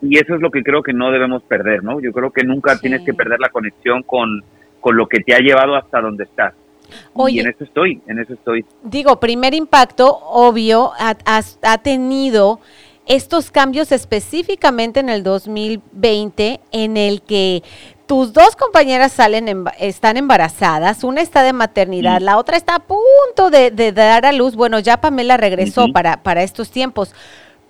Y 0.02 0.18
eso 0.18 0.36
es 0.36 0.42
lo 0.42 0.52
que 0.52 0.64
creo 0.64 0.82
que 0.82 0.94
no 0.94 1.12
debemos 1.12 1.44
perder, 1.44 1.84
¿no? 1.84 2.00
Yo 2.00 2.12
creo 2.12 2.32
que 2.32 2.44
nunca 2.44 2.76
Sí. 2.76 2.82
tienes 2.82 3.02
que 3.06 3.14
perder 3.14 3.40
la 3.40 3.50
conexión 3.50 4.04
con, 4.04 4.44
con 4.80 4.96
lo 4.96 5.08
que 5.08 5.20
te 5.20 5.34
ha 5.34 5.40
llevado 5.40 5.76
hasta 5.76 6.02
donde 6.02 6.26
estás. 6.26 6.54
Oye. 7.14 7.38
Y 7.38 7.40
en 7.40 7.48
eso 7.50 7.64
estoy, 7.64 8.02
en 8.08 8.20
eso 8.20 8.34
estoy. 8.34 8.66
Digo, 8.84 9.20
primer 9.20 9.54
impacto, 9.54 10.18
obvio, 10.24 10.92
ha, 10.98 11.16
ha 11.64 11.78
tenido 11.80 12.60
estos 13.08 13.52
cambios 13.52 13.92
específicamente 13.92 15.00
en 15.00 15.10
el 15.10 15.22
2020 15.24 16.60
en 16.72 16.98
el 16.98 17.22
que 17.22 17.62
tus 18.08 18.34
dos 18.34 18.56
compañeras 18.56 19.12
salen 19.12 19.48
emba- 19.48 19.74
están 19.80 20.18
embarazadas, 20.18 21.04
una 21.04 21.22
está 21.22 21.44
de 21.44 21.54
maternidad, 21.54 22.20
la 22.22 22.38
otra 22.38 22.58
está 22.58 22.76
a 22.76 22.80
punto 22.80 23.50
de, 23.52 23.72
de 23.72 23.92
dar 23.92 24.26
a 24.26 24.32
luz. 24.32 24.56
Bueno, 24.56 24.80
ya 24.80 24.98
Pamela 25.02 25.38
regresó 25.38 25.86
para, 25.94 26.22
para 26.24 26.44
estos 26.44 26.70
tiempos. 26.72 27.14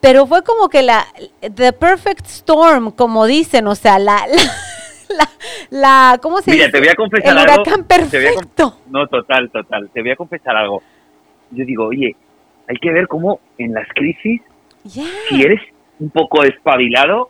Pero 0.01 0.27
fue 0.27 0.43
como 0.43 0.69
que 0.69 0.83
la 0.83 1.07
the 1.55 1.73
perfect 1.73 2.27
storm, 2.27 2.91
como 2.91 3.25
dicen, 3.25 3.65
o 3.67 3.75
sea, 3.75 3.97
la, 3.97 4.25
la, 5.17 5.29
la, 5.69 6.17
¿cómo 6.21 6.39
se 6.41 6.51
Mira, 6.51 6.65
dice? 6.65 6.71
te 6.73 6.79
voy 6.79 6.89
a 6.89 6.95
confesar 6.95 7.31
El 7.31 7.37
algo. 7.49 7.63
te 7.63 7.69
voy 7.71 7.79
a 7.79 7.87
perfecto. 7.87 8.77
No, 8.89 9.07
total, 9.07 9.49
total. 9.51 9.89
Te 9.93 10.01
voy 10.01 10.11
a 10.11 10.15
confesar 10.15 10.55
algo. 10.55 10.81
Yo 11.51 11.65
digo, 11.65 11.85
oye, 11.87 12.15
hay 12.67 12.75
que 12.77 12.91
ver 12.91 13.07
cómo 13.07 13.39
en 13.57 13.73
las 13.73 13.87
crisis, 13.89 14.41
Ya. 14.83 15.03
si 15.29 15.41
eres 15.41 15.61
un 15.99 16.09
poco 16.09 16.43
espabilado, 16.43 17.29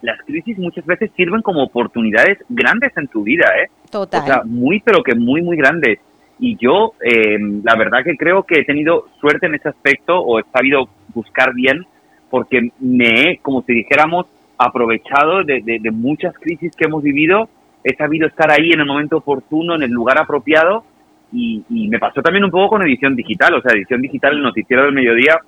las 0.00 0.18
crisis 0.22 0.58
muchas 0.58 0.84
veces 0.86 1.10
sirven 1.16 1.42
como 1.42 1.62
oportunidades 1.62 2.38
grandes 2.48 2.92
en 2.96 3.06
tu 3.08 3.22
vida, 3.22 3.46
¿eh? 3.62 3.68
Total. 3.90 4.22
O 4.22 4.26
sea, 4.26 4.42
muy, 4.44 4.80
pero 4.80 5.02
que 5.02 5.14
muy, 5.14 5.42
muy 5.42 5.56
grandes. 5.56 5.98
Y 6.40 6.56
yo, 6.56 6.94
eh, 7.04 7.38
la 7.62 7.76
verdad 7.76 8.02
que 8.02 8.16
creo 8.16 8.42
que 8.42 8.60
he 8.60 8.64
tenido 8.64 9.06
suerte 9.20 9.46
en 9.46 9.54
ese 9.54 9.68
aspecto 9.68 10.18
o 10.18 10.40
he 10.40 10.44
sabido 10.52 10.88
buscar 11.14 11.54
bien 11.54 11.86
porque 12.30 12.70
me 12.80 13.06
he, 13.30 13.38
como 13.38 13.62
si 13.62 13.74
dijéramos, 13.74 14.26
aprovechado 14.58 15.42
de, 15.44 15.60
de- 15.62 15.78
de 15.80 15.90
muchas 15.90 16.34
crisis 16.38 16.74
que 16.76 16.84
hemos 16.84 17.02
vivido. 17.02 17.48
He 17.84 17.94
sabido 17.96 18.26
estar 18.28 18.50
ahí 18.50 18.70
en 18.72 18.80
el 18.80 18.86
momento 18.86 19.16
oportuno, 19.18 19.74
en 19.74 19.82
el 19.82 19.90
lugar 19.90 20.18
apropiado. 20.18 20.84
Y, 21.32 21.62
y 21.70 21.88
me 21.88 21.98
pasó 21.98 22.20
también 22.22 22.44
un 22.44 22.50
poco 22.50 22.70
con 22.70 22.82
edición 22.82 23.16
digital. 23.16 23.54
O 23.54 23.60
sea, 23.62 23.72
edición 23.72 24.02
digital, 24.02 24.34
el 24.36 24.42
noticiero 24.42 24.84
del 24.84 24.92
mediodía, 24.92 25.38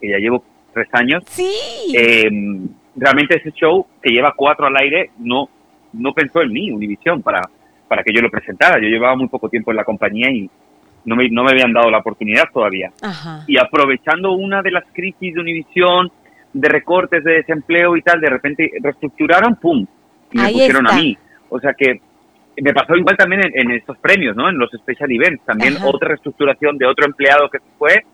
que 0.00 0.10
ya 0.10 0.18
llevo 0.18 0.44
tres 0.72 0.88
años. 0.92 1.22
sí. 1.26 1.48
Eh, 1.96 2.28
realmente 2.96 3.36
ese 3.38 3.50
show 3.52 3.86
que 4.02 4.10
lleva 4.10 4.32
cuatro 4.36 4.66
al 4.66 4.76
aire 4.76 5.10
no, 5.18 5.48
no 5.94 6.12
pensó 6.12 6.42
en 6.42 6.52
mí, 6.52 6.70
Univision, 6.70 7.22
para, 7.22 7.40
para 7.88 8.02
que 8.04 8.12
yo 8.12 8.20
lo 8.20 8.30
presentara. 8.30 8.80
Yo 8.80 8.88
llevaba 8.88 9.16
muy 9.16 9.28
poco 9.28 9.48
tiempo 9.48 9.70
en 9.70 9.78
la 9.78 9.84
compañía 9.84 10.30
y 10.30 10.48
no 11.04 11.16
me, 11.16 11.28
no 11.28 11.44
me 11.44 11.50
habían 11.52 11.72
dado 11.72 11.90
la 11.90 11.98
oportunidad 11.98 12.44
todavía. 12.52 12.90
Ajá. 13.02 13.44
Y 13.46 13.56
aprovechando 13.58 14.32
una 14.32 14.62
de 14.62 14.70
las 14.72 14.84
crisis 14.92 15.34
de 15.34 15.40
Univision, 15.40 16.10
de 16.54 16.68
recortes 16.68 17.22
de 17.22 17.32
desempleo 17.34 17.96
y 17.96 18.02
tal, 18.02 18.20
de 18.20 18.30
repente 18.30 18.70
reestructuraron, 18.82 19.56
¡pum! 19.56 19.84
Y 20.32 20.38
me 20.38 20.44
Ahí 20.44 20.52
pusieron 20.54 20.86
está. 20.86 20.96
a 20.96 21.00
mí. 21.00 21.18
O 21.50 21.60
sea 21.60 21.74
que 21.74 22.00
me 22.62 22.72
pasó 22.72 22.96
igual 22.96 23.16
también 23.16 23.42
en, 23.44 23.52
en 23.60 23.70
estos 23.72 23.98
premios, 23.98 24.34
¿no? 24.36 24.48
En 24.48 24.56
los 24.58 24.70
special 24.70 25.10
events. 25.12 25.44
También 25.44 25.76
Ajá. 25.76 25.86
otra 25.88 26.08
reestructuración 26.08 26.78
de 26.78 26.86
otro 26.86 27.04
empleado 27.06 27.50
que 27.50 27.58
se 27.58 27.64
fue. 27.78 28.04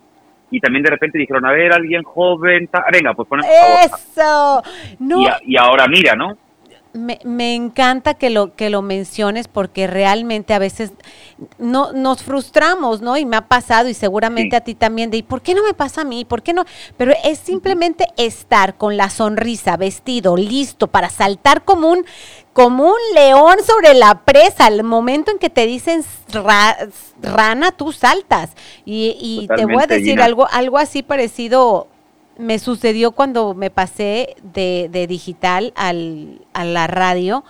Y 0.50 0.58
también 0.58 0.82
de 0.82 0.90
repente 0.90 1.16
dijeron, 1.18 1.46
a 1.46 1.52
ver, 1.52 1.72
alguien 1.72 2.02
joven, 2.02 2.66
ta- 2.66 2.84
venga, 2.92 3.14
pues 3.14 3.28
Borja. 3.28 3.46
Eso. 3.84 4.62
No, 4.98 5.20
Y, 5.22 5.26
a- 5.26 5.38
y 5.46 5.56
ahora 5.56 5.86
mira, 5.86 6.16
¿no? 6.16 6.36
Me, 6.92 7.18
me 7.24 7.54
encanta 7.54 8.14
que 8.14 8.30
lo 8.30 8.54
que 8.56 8.68
lo 8.70 8.82
menciones 8.82 9.46
porque 9.48 9.86
realmente 9.86 10.54
a 10.54 10.58
veces 10.58 10.92
no 11.58 11.92
nos 11.92 12.22
frustramos, 12.22 13.00
¿no? 13.00 13.16
Y 13.16 13.24
me 13.24 13.36
ha 13.36 13.46
pasado 13.48 13.88
y 13.88 13.94
seguramente 13.94 14.50
Sí. 14.50 14.56
a 14.56 14.60
ti 14.60 14.74
también 14.74 15.10
de 15.10 15.18
¿y 15.18 15.22
por 15.22 15.40
qué 15.42 15.54
no 15.54 15.62
me 15.62 15.74
pasa 15.74 16.00
a 16.00 16.04
mí? 16.04 16.24
¿Por 16.24 16.42
qué 16.42 16.52
no? 16.52 16.64
Pero 16.96 17.12
es 17.24 17.38
simplemente 17.38 18.06
estar 18.16 18.76
con 18.76 18.96
la 18.96 19.08
sonrisa, 19.10 19.76
vestido, 19.76 20.36
listo 20.36 20.86
para 20.88 21.10
saltar 21.10 21.64
como 21.64 21.88
un 21.88 22.04
como 22.52 22.86
un 22.88 22.98
león 23.14 23.56
sobre 23.64 23.94
la 23.94 24.22
presa. 24.24 24.66
Al 24.66 24.82
momento 24.82 25.30
en 25.30 25.38
que 25.38 25.50
te 25.50 25.66
dicen 25.66 26.04
ra- 26.32 26.76
rana, 27.22 27.70
tú 27.70 27.92
saltas. 27.92 28.50
Y, 28.84 29.16
y 29.20 29.46
te 29.56 29.64
voy 29.66 29.82
a 29.82 29.86
decir 29.86 30.10
Gina. 30.14 30.24
algo 30.24 30.48
algo 30.50 30.76
así 30.78 31.02
parecido 31.02 31.86
me 32.40 32.58
sucedió 32.58 33.12
cuando 33.12 33.54
me 33.54 33.70
pasé 33.70 34.34
de, 34.42 34.88
de 34.90 35.06
digital 35.06 35.72
al, 35.76 36.40
a 36.54 36.64
la 36.64 36.86
radio. 36.86 37.44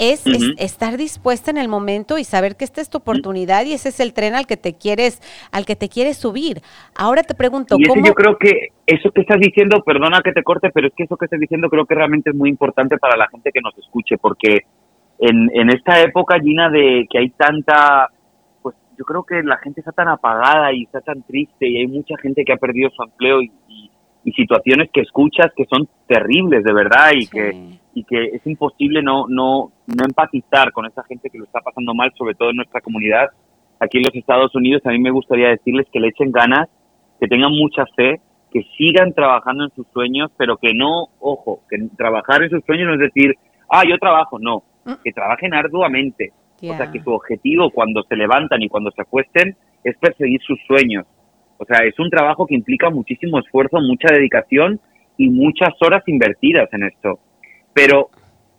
Es, 0.00 0.24
estar 0.58 0.96
dispuesta 0.96 1.50
en 1.50 1.58
el 1.58 1.66
momento 1.66 2.18
y 2.18 2.24
saber 2.24 2.54
que 2.54 2.64
esta 2.64 2.80
es 2.80 2.88
tu 2.88 2.98
oportunidad 2.98 3.64
y 3.64 3.72
ese 3.72 3.88
es 3.88 3.98
el 3.98 4.12
tren 4.12 4.36
al 4.36 4.46
que 4.46 4.56
te 4.56 4.74
quieres, 4.74 5.20
al 5.50 5.66
que 5.66 5.74
te 5.74 5.88
quieres 5.88 6.16
subir. 6.16 6.62
Ahora 6.96 7.24
te 7.24 7.34
pregunto, 7.34 7.76
Y 7.76 7.84
yo 7.84 8.14
creo 8.14 8.38
que 8.38 8.68
eso 8.86 9.10
que 9.10 9.22
estás 9.22 9.40
diciendo, 9.40 9.82
perdona 9.84 10.20
que 10.22 10.30
te 10.30 10.44
corte, 10.44 10.70
pero 10.72 10.86
es 10.86 10.94
que 10.96 11.02
eso 11.02 11.16
que 11.16 11.24
estás 11.24 11.40
diciendo 11.40 11.68
creo 11.68 11.84
que 11.84 11.96
realmente 11.96 12.30
es 12.30 12.36
muy 12.36 12.48
importante 12.48 12.96
para 12.96 13.16
la 13.16 13.26
gente 13.26 13.50
que 13.52 13.60
nos 13.60 13.76
escuche, 13.76 14.18
porque 14.18 14.58
en, 15.18 15.50
en 15.52 15.68
esta 15.70 16.00
época, 16.00 16.38
Gina, 16.38 16.70
de 16.70 17.04
que 17.10 17.18
hay 17.18 17.30
tanta, 17.30 18.08
pues 18.62 18.76
yo 18.96 19.04
creo 19.04 19.24
que 19.24 19.42
la 19.42 19.56
gente 19.56 19.80
está 19.80 19.90
tan 19.90 20.06
apagada 20.06 20.72
y 20.72 20.84
está 20.84 21.00
tan 21.00 21.24
triste 21.24 21.68
y 21.68 21.78
hay 21.78 21.88
mucha 21.88 22.16
gente 22.18 22.44
que 22.44 22.52
ha 22.52 22.56
perdido 22.56 22.88
su 22.90 23.02
empleo 23.02 23.42
y, 23.42 23.50
y- 24.28 24.32
situaciones 24.32 24.90
que 24.92 25.00
escuchas 25.02 25.52
que 25.56 25.64
son 25.66 25.88
terribles 26.06 26.62
de 26.64 26.72
verdad 26.72 27.10
y 27.14 27.22
Sí. 27.22 27.30
que 27.30 27.78
y 27.94 28.04
que 28.04 28.24
es 28.26 28.46
imposible 28.46 29.02
no, 29.02 29.26
no, 29.28 29.72
no 29.88 30.04
empatizar 30.04 30.70
con 30.70 30.86
esa 30.86 31.02
gente 31.04 31.30
que 31.30 31.38
lo 31.38 31.44
está 31.44 31.60
pasando 31.60 31.94
mal, 31.94 32.12
sobre 32.16 32.34
todo 32.36 32.50
en 32.50 32.56
nuestra 32.56 32.80
comunidad. 32.80 33.26
Aquí 33.80 33.98
en 33.98 34.04
los 34.04 34.14
Estados 34.14 34.54
Unidos, 34.54 34.82
a 34.86 34.90
mí 34.90 35.00
me 35.00 35.10
gustaría 35.10 35.48
decirles 35.48 35.86
que 35.92 35.98
le 35.98 36.08
echen 36.08 36.30
ganas, 36.30 36.68
que 37.18 37.26
tengan 37.26 37.50
mucha 37.50 37.84
fe, 37.96 38.20
que 38.52 38.62
sigan 38.76 39.12
trabajando 39.14 39.64
en 39.64 39.70
sus 39.70 39.84
sueños, 39.92 40.30
pero 40.36 40.56
que 40.58 40.72
no, 40.74 41.08
ojo, 41.18 41.62
que 41.68 41.76
trabajar 41.96 42.44
en 42.44 42.50
sus 42.50 42.64
sueños 42.64 42.86
no 42.86 42.94
es 42.94 43.00
decir, 43.12 43.34
ah, 43.68 43.82
yo 43.88 43.98
trabajo, 43.98 44.38
no, 44.38 44.62
Mm. 44.84 44.92
que 45.02 45.12
trabajen 45.12 45.52
arduamente. 45.54 46.30
O 46.62 46.76
sea, 46.76 46.90
que 46.92 47.00
su 47.02 47.10
objetivo 47.10 47.70
cuando 47.70 48.02
se 48.04 48.14
levantan 48.16 48.62
y 48.62 48.68
cuando 48.68 48.90
se 48.92 49.02
acuesten 49.02 49.56
es 49.84 49.96
perseguir 49.98 50.40
sus 50.42 50.58
sueños. 50.68 51.04
O 51.58 51.64
sea, 51.64 51.78
es 51.86 51.98
un 51.98 52.08
trabajo 52.08 52.46
que 52.46 52.54
implica 52.54 52.88
muchísimo 52.90 53.38
esfuerzo, 53.40 53.80
mucha 53.80 54.08
dedicación 54.12 54.80
y 55.16 55.28
muchas 55.28 55.70
horas 55.80 56.02
invertidas 56.06 56.68
en 56.72 56.84
esto. 56.84 57.18
Pero 57.74 58.10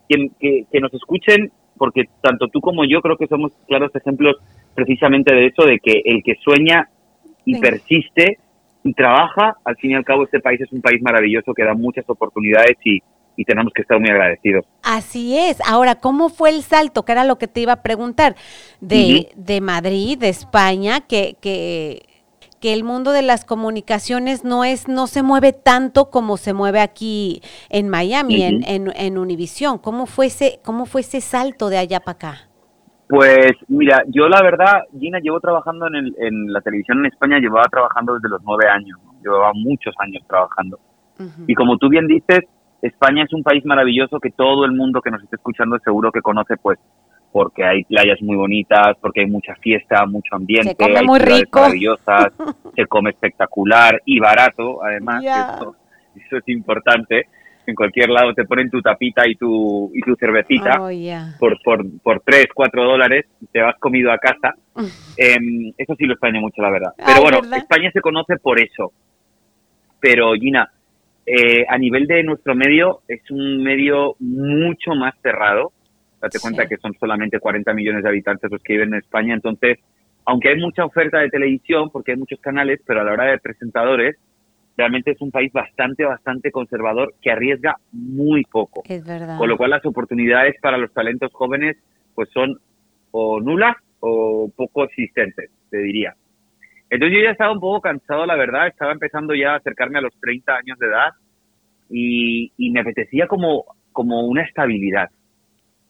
que, 0.08 0.30
que- 0.40 0.66
que 0.72 0.80
nos 0.80 0.94
escuchen, 0.94 1.52
porque 1.78 2.04
tanto 2.22 2.48
tú 2.50 2.60
como 2.62 2.84
yo 2.86 3.02
creo 3.02 3.16
que 3.18 3.28
somos 3.28 3.54
claros 3.68 3.96
ejemplos 3.96 4.36
precisamente 4.76 5.34
de 5.34 5.48
eso, 5.48 5.64
de 5.66 5.80
que 5.80 6.02
el 6.06 6.22
que 6.24 6.36
sueña 6.44 6.90
y 7.46 7.54
persiste 7.62 8.38
y 8.84 8.94
trabaja, 8.94 9.56
al 9.64 9.76
fin 9.78 9.92
y 9.92 9.96
al 9.96 10.04
cabo 10.06 10.24
este 10.24 10.40
país 10.40 10.60
es 10.62 10.72
un 10.72 10.82
país 10.82 11.02
maravilloso 11.02 11.54
que 11.54 11.64
da 11.64 11.74
muchas 11.74 12.04
oportunidades 12.10 12.78
y, 12.84 13.00
y 13.36 13.44
tenemos 13.46 13.72
que 13.74 13.82
estar 13.82 14.00
muy 14.00 14.10
agradecidos. 14.10 14.66
Así 14.84 15.38
es. 15.38 15.60
Ahora, 15.66 15.96
¿cómo 15.96 16.30
fue 16.30 16.50
el 16.50 16.62
salto? 16.64 17.04
Que 17.04 17.14
era 17.14 17.24
lo 17.24 17.38
que 17.38 17.48
te 17.48 17.62
iba 17.62 17.74
a 17.74 17.82
preguntar. 17.84 18.36
De, 18.82 19.30
de 19.36 19.62
Madrid, 19.62 20.18
de 20.18 20.30
España, 20.30 21.02
que, 21.08 21.36
que, 21.42 22.04
que 22.60 22.74
el 22.74 22.84
mundo 22.84 23.12
de 23.12 23.22
las 23.22 23.46
comunicaciones 23.46 24.44
no 24.44 24.64
es, 24.64 24.88
no 24.88 25.08
se 25.08 25.24
mueve 25.24 25.54
tanto 25.54 26.10
como 26.10 26.38
se 26.38 26.54
mueve 26.54 26.80
aquí 26.82 27.42
en 27.70 27.90
Miami, 27.90 28.44
en, 28.44 28.64
en, 28.88 28.92
en 28.96 29.18
Univisión. 29.18 29.78
¿Cómo 29.78 30.06
fue 30.06 30.28
ese, 30.28 30.60
cómo 30.64 30.86
fue 30.86 31.02
ese 31.02 31.22
salto 31.22 31.70
de 31.70 31.78
allá 31.78 32.00
para 32.00 32.16
acá? 32.16 32.38
Pues 33.08 33.54
mira, 33.68 34.04
yo 34.08 34.28
la 34.30 34.42
verdad, 34.44 34.84
Gina, 35.00 35.20
llevo 35.20 35.40
trabajando 35.40 35.88
en, 35.88 35.96
el- 35.96 36.16
en 36.20 36.54
la 36.54 36.62
televisión 36.62 37.00
en 37.00 37.08
España, 37.08 37.40
llevaba 37.40 37.66
trabajando 37.66 38.14
desde 38.14 38.30
los 38.30 38.42
nueve 38.44 38.68
años, 38.70 39.00
¿no? 39.04 39.14
llevaba 39.24 39.52
muchos 39.54 39.94
años 40.00 40.24
trabajando. 40.28 40.80
Y 41.48 41.54
como 41.56 41.78
tú 41.78 41.90
bien 41.90 42.08
dices, 42.08 42.40
España 42.82 43.24
es 43.24 43.34
un 43.34 43.44
país 43.44 43.66
maravilloso 43.66 44.20
que 44.20 44.30
todo 44.32 44.64
el 44.64 44.72
mundo 44.72 45.02
que 45.02 45.12
nos 45.12 45.22
esté 45.22 45.36
escuchando 45.36 45.78
seguro 45.84 46.12
que 46.14 46.22
conoce, 46.22 46.56
pues, 46.56 46.80
porque 47.32 47.64
hay 47.64 47.84
playas 47.84 48.22
muy 48.22 48.36
bonitas, 48.36 48.98
porque 49.00 49.22
hay 49.22 49.28
mucha 49.28 49.56
fiesta, 49.56 50.06
mucho 50.06 50.36
ambiente, 50.36 50.70
Se 50.70 50.76
come 50.76 51.00
hay 51.00 51.06
muy 51.06 51.20
rico. 51.20 51.60
maravillosas, 51.60 52.34
se 52.76 52.86
come 52.88 53.12
espectacular 53.12 54.02
y 54.06 54.20
barato, 54.20 54.84
además, 54.84 55.24
eso, 55.24 55.76
eso 56.16 56.38
es 56.38 56.48
importante. 56.48 57.28
En 57.68 57.76
cualquier 57.76 58.10
lado 58.10 58.34
te 58.34 58.46
ponen 58.46 58.72
tu 58.72 58.82
tapita 58.82 59.28
y 59.28 59.36
tu, 59.36 59.92
y 59.94 60.02
tu 60.02 60.16
cervecita 60.16 60.82
Oh, 60.82 60.90
por, 61.38 61.62
por, 61.62 61.86
por 62.02 62.20
3, 62.22 62.48
4 62.54 62.84
dólares, 62.84 63.28
te 63.52 63.62
vas 63.62 63.76
comido 63.78 64.12
a 64.12 64.18
casa. 64.18 64.56
Em, 65.18 65.72
eso 65.78 65.94
sí 65.96 66.06
lo 66.06 66.14
extraño 66.14 66.40
mucho, 66.42 66.62
la 66.62 66.72
verdad. 66.72 66.94
Pero 66.98 67.10
Ay, 67.14 67.22
bueno, 67.22 67.42
¿verdad? 67.42 67.58
España 67.60 67.92
se 67.92 68.02
conoce 68.02 68.38
por 68.38 68.60
eso. 68.60 68.94
Pero 70.00 70.34
Gina, 70.34 70.72
eh, 71.26 71.66
a 71.68 71.78
nivel 71.78 72.08
de 72.08 72.24
nuestro 72.24 72.56
medio, 72.56 73.02
es 73.08 73.22
un 73.30 73.62
medio 73.62 74.16
mucho 74.20 74.96
más 74.96 75.14
cerrado. 75.22 75.74
Date 76.22 76.38
Sí. 76.38 76.42
cuenta 76.42 76.68
que 76.68 76.78
son 76.78 76.94
solamente 77.00 77.40
40 77.40 77.74
millones 77.74 78.04
de 78.04 78.10
habitantes 78.10 78.52
los 78.52 78.62
que 78.62 78.74
viven 78.74 78.94
en 78.94 79.00
España. 79.00 79.34
Entonces, 79.34 79.80
aunque 80.26 80.50
hay 80.50 80.60
mucha 80.60 80.86
oferta 80.86 81.20
de 81.20 81.30
televisión, 81.30 81.90
porque 81.92 82.12
hay 82.12 82.18
muchos 82.18 82.40
canales, 82.40 82.82
pero 82.86 83.02
a 83.02 83.04
la 83.04 83.14
hora 83.14 83.26
de 83.26 83.40
presentadores, 83.40 84.16
realmente 84.78 85.12
es 85.12 85.22
un 85.22 85.32
país 85.32 85.52
bastante, 85.52 86.06
bastante 86.06 86.52
conservador 86.52 87.14
que 87.22 87.32
arriesga 87.32 87.76
muy 87.92 88.44
poco. 88.44 88.84
Es 88.88 89.06
verdad. 89.06 89.38
Con 89.38 89.50
lo 89.50 89.58
cual 89.58 89.72
las 89.72 89.86
oportunidades 89.86 90.56
para 90.62 90.78
los 90.78 90.94
talentos 90.94 91.32
jóvenes 91.34 91.78
pues 92.16 92.30
son 92.34 92.58
o 93.12 93.42
nulas 93.42 93.76
o 94.00 94.52
poco 94.56 94.84
existentes, 94.86 95.52
te 95.70 95.78
diría. 95.80 96.14
Entonces 96.90 97.18
yo 97.18 97.24
ya 97.24 97.32
estaba 97.32 97.52
un 97.52 97.60
poco 97.60 97.82
cansado, 97.82 98.26
la 98.26 98.36
verdad, 98.36 98.68
estaba 98.68 98.92
empezando 98.92 99.36
ya 99.36 99.54
a 99.54 99.58
acercarme 99.58 100.00
a 100.00 100.02
los 100.02 100.14
30 100.20 100.56
años 100.56 100.80
de 100.80 100.88
edad 100.88 101.10
y, 101.90 102.52
y 102.58 102.72
me 102.72 102.80
apetecía 102.82 103.28
como, 103.28 103.66
como 103.92 104.26
una 104.28 104.44
estabilidad. 104.44 105.10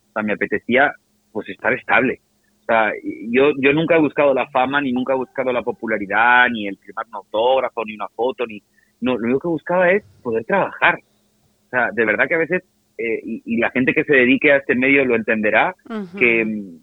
O 0.10 0.12
sea, 0.14 0.24
me 0.24 0.34
apetecía 0.34 0.94
pues 1.32 1.48
estar 1.50 1.74
estable. 1.74 2.20
O 2.62 2.64
sea, 2.66 2.92
yo, 3.30 3.52
yo 3.58 3.74
nunca 3.74 3.96
he 3.96 4.00
buscado 4.00 4.34
la 4.34 4.48
fama, 4.50 4.82
ni 4.82 4.92
nunca 4.92 5.14
he 5.14 5.18
buscado 5.18 5.52
la 5.52 5.64
popularidad, 5.64 6.48
ni 6.52 6.68
el 6.68 6.78
firmar 6.78 7.06
un 7.08 7.16
autógrafo, 7.16 7.84
ni 7.86 7.96
una 7.96 8.08
foto, 8.10 8.46
ni... 8.46 8.62
No, 9.02 9.18
lo 9.18 9.26
único 9.26 9.40
que 9.40 9.48
buscaba 9.48 9.90
es 9.92 10.04
poder 10.22 10.44
trabajar. 10.46 11.00
O 11.68 11.70
sea, 11.70 11.90
de 11.94 12.06
verdad 12.06 12.28
que 12.28 12.36
a 12.36 12.40
veces, 12.40 12.64
eh, 12.98 13.22
y, 13.24 13.42
y, 13.46 13.58
la 13.58 13.72
gente 13.72 13.94
que 13.94 14.04
se 14.04 14.14
dedique 14.14 14.52
a 14.52 14.58
este 14.58 14.76
medio 14.76 15.06
lo 15.06 15.16
entenderá, 15.16 15.74
Ujú. 15.90 16.18
que 16.18 16.44
mm, 16.46 16.80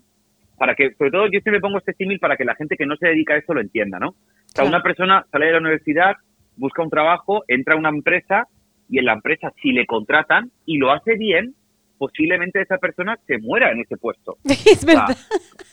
para 0.56 0.74
que, 0.74 0.94
sobre 0.94 1.10
todo 1.10 1.26
yo 1.26 1.40
siempre 1.40 1.60
pongo 1.60 1.78
este 1.78 1.92
símil 1.92 2.18
para 2.18 2.36
que 2.36 2.44
la 2.44 2.54
gente 2.54 2.76
que 2.76 2.86
no 2.86 2.96
se 2.96 3.08
dedica 3.08 3.34
a 3.34 3.38
esto 3.38 3.54
lo 3.54 3.60
entienda, 3.60 3.98
¿no? 3.98 4.08
O 4.08 4.14
sea, 4.46 4.62
Claro. 4.64 4.68
una 4.70 4.82
persona 4.82 5.26
sale 5.30 5.46
de 5.46 5.52
la 5.52 5.58
universidad, 5.58 6.14
busca 6.56 6.82
un 6.82 6.90
trabajo, 6.90 7.44
entra 7.48 7.74
a 7.74 7.78
una 7.78 7.90
empresa 7.90 8.48
y 8.88 8.98
en 8.98 9.04
la 9.04 9.12
empresa 9.12 9.52
si 9.60 9.72
le 9.72 9.84
contratan 9.86 10.50
y 10.64 10.78
lo 10.78 10.90
hace 10.92 11.16
bien, 11.16 11.54
posiblemente 11.98 12.60
esa 12.60 12.78
persona 12.78 13.16
se 13.26 13.38
muera 13.38 13.70
en 13.72 13.80
ese 13.80 13.96
puesto. 13.96 14.36
Es 14.44 14.84
O 14.84 14.86
sea, 14.88 15.06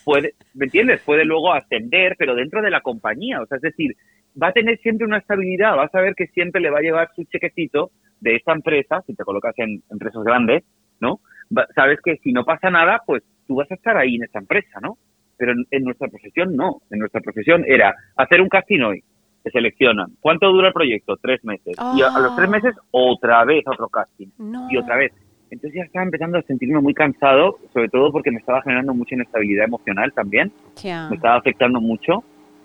puede, 0.04 0.34
¿me 0.54 0.66
entiendes? 0.66 1.00
Puede 1.02 1.24
luego 1.24 1.52
ascender, 1.52 2.14
pero 2.18 2.34
dentro 2.34 2.62
de 2.62 2.70
la 2.70 2.80
compañía. 2.80 3.40
O 3.40 3.46
sea, 3.46 3.56
es 3.56 3.62
decir, 3.62 3.92
va 4.40 4.48
a 4.48 4.52
tener 4.52 4.78
siempre 4.78 5.06
una 5.06 5.18
estabilidad, 5.18 5.76
va 5.76 5.84
a 5.84 5.88
saber 5.88 6.14
que 6.14 6.26
siempre 6.28 6.60
le 6.60 6.70
va 6.70 6.78
a 6.78 6.82
llevar 6.82 7.10
su 7.14 7.24
chequecito 7.24 7.90
de 8.20 8.36
esta 8.36 8.52
empresa, 8.52 9.02
si 9.06 9.14
te 9.14 9.24
colocas 9.24 9.54
en 9.58 9.82
empresas 9.90 10.22
grandes, 10.24 10.64
¿no? 11.00 11.20
Va- 11.56 11.66
sabes 11.74 11.98
que 12.02 12.16
si 12.18 12.32
no 12.32 12.44
pasa 12.44 12.70
nada, 12.70 13.00
pues 13.06 13.22
tú 13.46 13.56
vas 13.56 13.70
a 13.70 13.74
estar 13.74 13.96
ahí 13.96 14.14
en 14.16 14.24
esa 14.24 14.38
empresa, 14.38 14.80
¿no? 14.80 14.96
Pero 15.36 15.52
en, 15.52 15.64
en 15.70 15.84
nuestra 15.84 16.08
profesión 16.08 16.56
no. 16.56 16.80
En 16.90 17.00
nuestra 17.00 17.20
profesión 17.20 17.64
era 17.66 17.94
hacer 18.16 18.40
un 18.40 18.48
casting 18.48 18.80
hoy, 18.80 19.02
te 19.42 19.50
seleccionan. 19.50 20.12
¿Cuánto 20.20 20.48
dura 20.50 20.68
el 20.68 20.72
proyecto? 20.72 21.16
Tres 21.20 21.44
meses. 21.44 21.76
Y 21.96 22.02
a, 22.02 22.06
a 22.08 22.20
los 22.20 22.34
tres 22.36 22.48
Ah. 22.48 22.52
meses, 22.52 22.74
otra 22.92 23.44
vez 23.44 23.62
otro 23.66 23.88
casting 23.88 24.28
No. 24.38 24.68
y 24.70 24.76
otra 24.78 24.96
vez. 24.96 25.12
Entonces 25.54 25.78
ya 25.78 25.84
estaba 25.84 26.04
empezando 26.04 26.36
a 26.38 26.42
sentirme 26.42 26.80
muy 26.80 26.94
cansado, 26.94 27.58
sobre 27.72 27.88
todo 27.88 28.10
porque 28.10 28.32
me 28.32 28.38
estaba 28.38 28.60
generando 28.62 28.92
mucha 28.92 29.14
inestabilidad 29.14 29.66
emocional 29.66 30.12
también, 30.12 30.50
Ya. 30.82 31.08
me 31.08 31.16
estaba 31.16 31.36
afectando 31.36 31.80
mucho. 31.80 32.24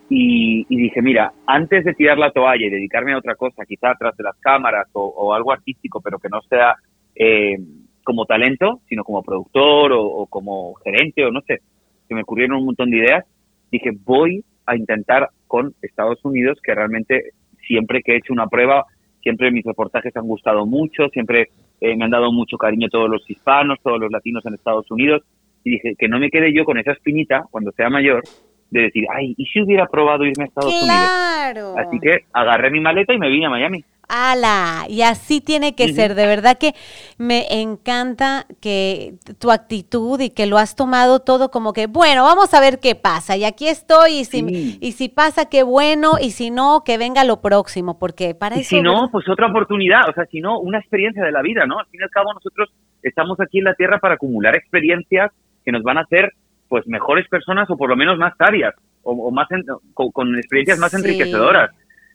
Y, 0.10 0.65
y 0.69 0.75
dije, 0.75 1.03
mira, 1.03 1.31
antes 1.46 1.86
de 1.86 1.93
tirar 1.93 2.17
la 2.17 2.31
toalla 2.31 2.65
y 2.65 2.69
dedicarme 2.72 3.13
a 3.13 3.19
otra 3.19 3.36
cosa, 3.36 3.63
quizá 3.63 3.91
atrás 3.91 4.17
de 4.17 4.24
las 4.24 4.36
cámaras 4.39 4.88
o, 4.93 5.03
o 5.05 5.34
algo 5.36 5.51
artístico, 5.51 6.01
pero 6.01 6.17
que 6.17 6.29
no 6.29 6.41
sea 6.50 6.75
eh, 7.15 7.60
como 8.03 8.25
talento, 8.25 8.81
sino 8.89 9.03
como 9.03 9.22
productor 9.22 9.91
o, 9.91 10.01
o 10.03 10.25
como 10.25 10.74
gerente 10.84 11.24
o 11.25 11.31
no 11.31 11.41
sé, 11.41 11.60
se 12.08 12.15
me 12.15 12.24
ocurrieron 12.24 12.58
un 12.58 12.65
montón 12.65 12.89
de 12.89 12.98
ideas, 12.98 13.24
dije, 13.72 13.91
voy 14.03 14.43
a 14.65 14.75
intentar 14.75 15.29
con 15.46 15.75
Estados 15.84 16.17
Unidos, 16.25 16.58
que 16.63 16.74
realmente 16.74 17.34
siempre 17.67 18.01
que 18.01 18.13
he 18.13 18.17
hecho 18.17 18.34
una 18.34 18.48
prueba, 18.48 18.86
siempre 19.22 19.51
mis 19.51 19.63
reportajes 19.63 20.15
han 20.17 20.25
gustado 20.25 20.65
mucho, 20.65 21.08
siempre 21.10 21.50
eh, 21.82 21.96
me 21.96 22.06
han 22.06 22.12
dado 22.12 22.32
mucho 22.32 22.58
cariño 22.58 22.90
todos 22.90 23.10
los 23.10 23.30
hispanos, 23.30 23.80
todos 23.84 24.00
los 24.00 24.12
latinos 24.12 24.46
en 24.46 24.54
Estados 24.54 24.90
Unidos, 24.92 25.24
y 25.64 25.72
dije 25.72 25.96
que 25.98 26.08
no 26.08 26.20
me 26.20 26.30
quede 26.30 26.54
yo 26.54 26.66
con 26.66 26.78
esa 26.78 26.92
espinita 26.92 27.44
cuando 27.52 27.72
sea 27.72 27.90
mayor 27.90 28.24
de 28.72 28.82
decir, 28.82 29.06
ay, 29.14 29.34
¿y 29.38 29.46
si 29.46 29.62
hubiera 29.62 29.88
probado 29.88 30.26
irme 30.26 30.44
a 30.44 30.48
Estados 30.48 30.72
Unidos? 30.72 30.88
Claro. 30.88 31.76
Así 31.78 32.00
que 32.00 32.26
agarré 32.34 32.70
mi 32.70 32.80
maleta 32.80 33.14
y 33.14 33.18
me 33.18 33.30
vine 33.30 33.48
a 33.48 33.50
Miami. 33.50 33.84
¡Hala! 34.10 34.86
Y 34.89 35.04
así 35.04 35.39
tiene 35.39 35.75
que 35.75 35.94
ser. 35.94 36.16
De 36.16 36.25
verdad 36.25 36.58
que 36.58 36.74
me 37.20 37.62
encanta 37.62 38.48
que 38.60 39.13
tu 39.38 39.51
actitud 39.51 40.20
y 40.20 40.32
que 40.32 40.48
lo 40.48 40.58
has 40.58 40.75
tomado 40.75 41.20
todo 41.20 41.51
como 41.51 41.74
que, 41.74 41.86
bueno, 41.86 42.24
vamos 42.24 42.54
a 42.56 42.60
ver 42.60 42.80
qué 42.80 42.96
pasa. 42.96 43.38
Y 43.38 43.44
aquí 43.46 43.68
estoy, 43.68 44.20
y 44.20 44.25
si, 44.25 44.39
Sí. 44.42 44.78
y 44.82 44.92
si 44.94 45.10
pasa, 45.10 45.46
qué 45.46 45.62
bueno, 45.63 46.13
y 46.20 46.32
si 46.32 46.50
no, 46.50 46.84
que 46.84 46.98
venga 46.98 47.24
lo 47.24 47.39
próximo, 47.42 48.00
porque 48.00 48.34
para 48.34 48.58
Y 48.58 48.62
eso... 48.62 48.70
si 48.70 48.82
no, 48.82 49.10
pues 49.12 49.30
otra 49.30 49.48
oportunidad, 49.48 50.10
o 50.10 50.13
sea, 50.13 50.25
si 50.25 50.42
no, 50.42 50.60
una 50.60 50.80
experiencia 50.80 51.24
de 51.24 51.32
la 51.32 51.42
vida, 51.44 51.66
¿no? 51.68 51.78
Al 51.80 51.86
fin 51.86 52.00
y 52.01 52.04
al 52.04 52.10
cabo 52.10 52.34
nosotros 52.34 52.70
estamos 53.04 53.39
aquí 53.39 53.60
en 53.60 53.66
la 53.66 53.75
Tierra 53.75 54.00
para 54.00 54.16
acumular 54.16 54.56
experiencias 54.56 55.32
que 55.63 55.72
nos 55.72 55.84
van 55.84 56.00
a 56.00 56.02
hacer, 56.02 56.34
pues, 56.67 56.88
mejores 56.88 57.28
personas 57.30 57.69
o 57.69 57.78
por 57.78 57.89
lo 57.89 57.95
menos 57.95 58.17
más 58.17 58.34
sabias 58.38 58.74
o, 59.04 59.12
o 59.12 59.32
más 59.32 59.50
en- 59.52 59.63
con, 59.93 60.12
con 60.12 60.36
experiencias 60.36 60.80
más 60.80 60.91
Sí. 60.91 60.98
enriquecedoras. 60.98 61.69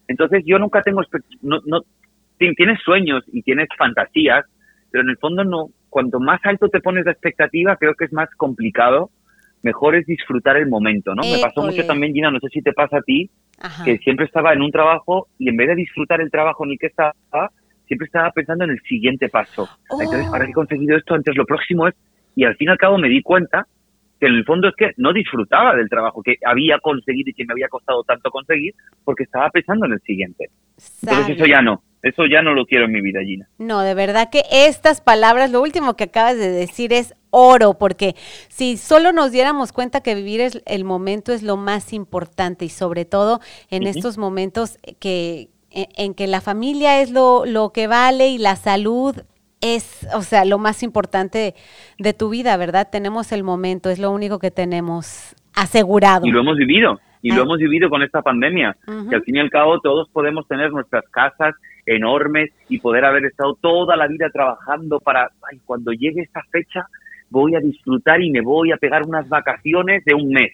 Entonces 0.08 0.42
yo 0.46 0.58
nunca 0.58 0.82
tengo, 0.82 1.02
no, 1.42 1.60
no, 1.66 1.80
ti- 2.38 2.54
tienes 2.54 2.80
sueños 2.82 3.24
y 3.32 3.42
tienes 3.42 3.68
fantasías, 3.76 4.44
pero 4.90 5.02
en 5.02 5.10
el 5.10 5.16
fondo 5.18 5.44
no, 5.44 5.68
cuanto 5.88 6.20
más 6.20 6.40
alto 6.44 6.68
te 6.68 6.80
pones 6.80 7.04
la 7.04 7.12
expectativa, 7.12 7.76
creo 7.76 7.94
que 7.94 8.04
es 8.04 8.12
más 8.12 8.28
complicado, 8.36 9.10
mejor 9.62 9.94
es 9.96 10.06
disfrutar 10.06 10.56
el 10.56 10.68
momento, 10.68 11.14
¿no? 11.14 11.22
Me 11.24 11.38
pasó 11.38 11.60
École. 11.60 11.72
mucho 11.72 11.86
también, 11.86 12.12
Gina, 12.12 12.30
no 12.30 12.38
sé 12.40 12.48
si 12.50 12.60
te 12.62 12.72
pasa 12.72 12.98
a 12.98 13.02
ti, 13.02 13.30
Ajá. 13.60 13.84
que 13.84 13.96
siempre 13.98 14.26
estaba 14.26 14.52
en 14.52 14.60
un 14.62 14.70
trabajo 14.70 15.28
y 15.38 15.48
en 15.48 15.56
vez 15.56 15.68
de 15.68 15.74
disfrutar 15.76 16.20
el 16.20 16.30
trabajo 16.30 16.64
en 16.64 16.72
el 16.72 16.78
que 16.78 16.88
estaba, 16.88 17.14
siempre 17.86 18.06
estaba 18.06 18.30
pensando 18.30 18.64
en 18.64 18.70
el 18.70 18.80
siguiente 18.82 19.28
paso. 19.28 19.70
Entonces, 19.98 20.26
Oh. 20.28 20.34
ahora 20.34 20.44
que 20.44 20.50
he 20.50 20.54
conseguido 20.54 20.96
esto, 20.96 21.14
antes 21.14 21.34
lo 21.36 21.46
próximo 21.46 21.88
es, 21.88 21.94
y 22.36 22.44
al 22.44 22.56
fin 22.56 22.68
y 22.68 22.70
al 22.72 22.78
cabo 22.78 22.98
me 22.98 23.08
di 23.08 23.22
cuenta 23.22 23.66
que 24.24 24.30
en 24.30 24.37
el 24.37 24.44
fondo 24.46 24.68
es 24.68 24.74
que 24.74 24.92
no 24.96 25.12
disfrutaba 25.12 25.76
del 25.76 25.90
trabajo 25.90 26.22
que 26.22 26.37
había 26.46 26.78
conseguido 26.78 27.28
y 27.28 27.34
que 27.34 27.44
me 27.44 27.52
había 27.52 27.68
costado 27.68 28.02
tanto 28.04 28.30
conseguir 28.30 28.74
porque 29.04 29.24
estaba 29.24 29.50
pensando 29.50 29.84
en 29.84 29.92
el 29.92 30.00
siguiente. 30.00 30.48
Entonces 31.02 31.26
Sale. 31.26 31.34
eso 31.34 31.44
ya 31.44 31.60
no, 31.60 31.82
eso 32.02 32.22
ya 32.24 32.40
no 32.40 32.54
lo 32.54 32.64
quiero 32.64 32.87
en 32.87 32.92
mi 32.92 33.02
vida, 33.02 33.20
Gina. 33.22 33.46
No, 33.58 33.80
de 33.80 33.92
verdad 33.92 34.30
que 34.32 34.42
estas 34.50 35.02
palabras, 35.02 35.52
lo 35.52 35.60
último 35.60 35.94
que 35.94 36.04
acabas 36.04 36.38
de 36.38 36.48
decir 36.48 36.94
es 36.94 37.14
oro, 37.28 37.74
porque 37.74 38.14
si 38.48 38.78
solo 38.78 39.12
nos 39.12 39.30
diéramos 39.30 39.72
cuenta 39.72 40.00
que 40.00 40.14
vivir 40.14 40.40
es, 40.40 40.62
el 40.64 40.84
momento 40.84 41.34
es 41.34 41.42
lo 41.42 41.58
más 41.58 41.92
importante 41.92 42.64
y 42.64 42.70
sobre 42.70 43.04
todo 43.04 43.40
en 43.68 43.87
estos 43.87 44.16
momentos 44.16 44.78
que 45.00 45.50
en, 45.70 45.88
en 45.96 46.14
que 46.14 46.28
la 46.28 46.40
familia 46.40 47.02
es 47.02 47.10
lo, 47.10 47.44
lo 47.44 47.72
que 47.72 47.88
vale 47.88 48.28
y 48.28 48.38
la 48.38 48.56
salud 48.56 49.16
es, 49.64 50.07
o 50.14 50.20
sea, 50.22 50.44
lo 50.44 50.59
más 50.59 50.83
importante 50.83 51.38
de, 51.38 51.55
de 51.98 52.12
tu 52.12 52.29
vida, 52.29 52.57
¿verdad? 52.59 52.88
Tenemos 52.92 53.33
el 53.33 53.42
momento, 53.42 53.88
es 53.88 53.98
lo 53.98 54.11
único 54.11 54.38
que 54.38 54.50
tenemos 54.50 55.35
asegurado. 55.55 56.27
Y 56.27 56.31
lo 56.31 56.40
hemos 56.40 56.57
vivido, 56.57 57.00
y 57.22 57.33
Ah. 57.33 57.37
lo 57.37 57.42
hemos 57.44 57.59
vivido 57.59 57.88
con 57.88 58.03
esta 58.03 58.20
pandemia, 58.20 58.77
Ujú. 58.87 59.09
que 59.09 59.16
al 59.16 59.22
fin 59.22 59.37
y 59.37 59.40
al 59.40 59.48
cabo 59.50 59.81
todos 59.81 60.09
podemos 60.11 60.46
tener 60.46 60.70
nuestras 60.70 61.05
casas 61.11 61.55
enormes 61.87 62.50
y 62.68 62.79
poder 62.79 63.05
haber 63.05 63.24
estado 63.24 63.55
toda 63.61 63.96
la 63.96 64.07
vida 64.07 64.29
trabajando 64.33 65.00
para, 65.00 65.31
ay, 65.50 65.59
cuando 65.64 65.92
llegue 65.92 66.22
esta 66.22 66.42
fecha 66.50 66.87
voy 67.31 67.55
a 67.57 67.61
disfrutar 67.61 68.20
y 68.22 68.31
me 68.31 68.40
voy 68.42 68.70
a 68.72 68.77
pegar 68.77 69.03
unas 69.07 69.29
vacaciones 69.29 70.05
de 70.05 70.14
un 70.14 70.29
mes. 70.31 70.53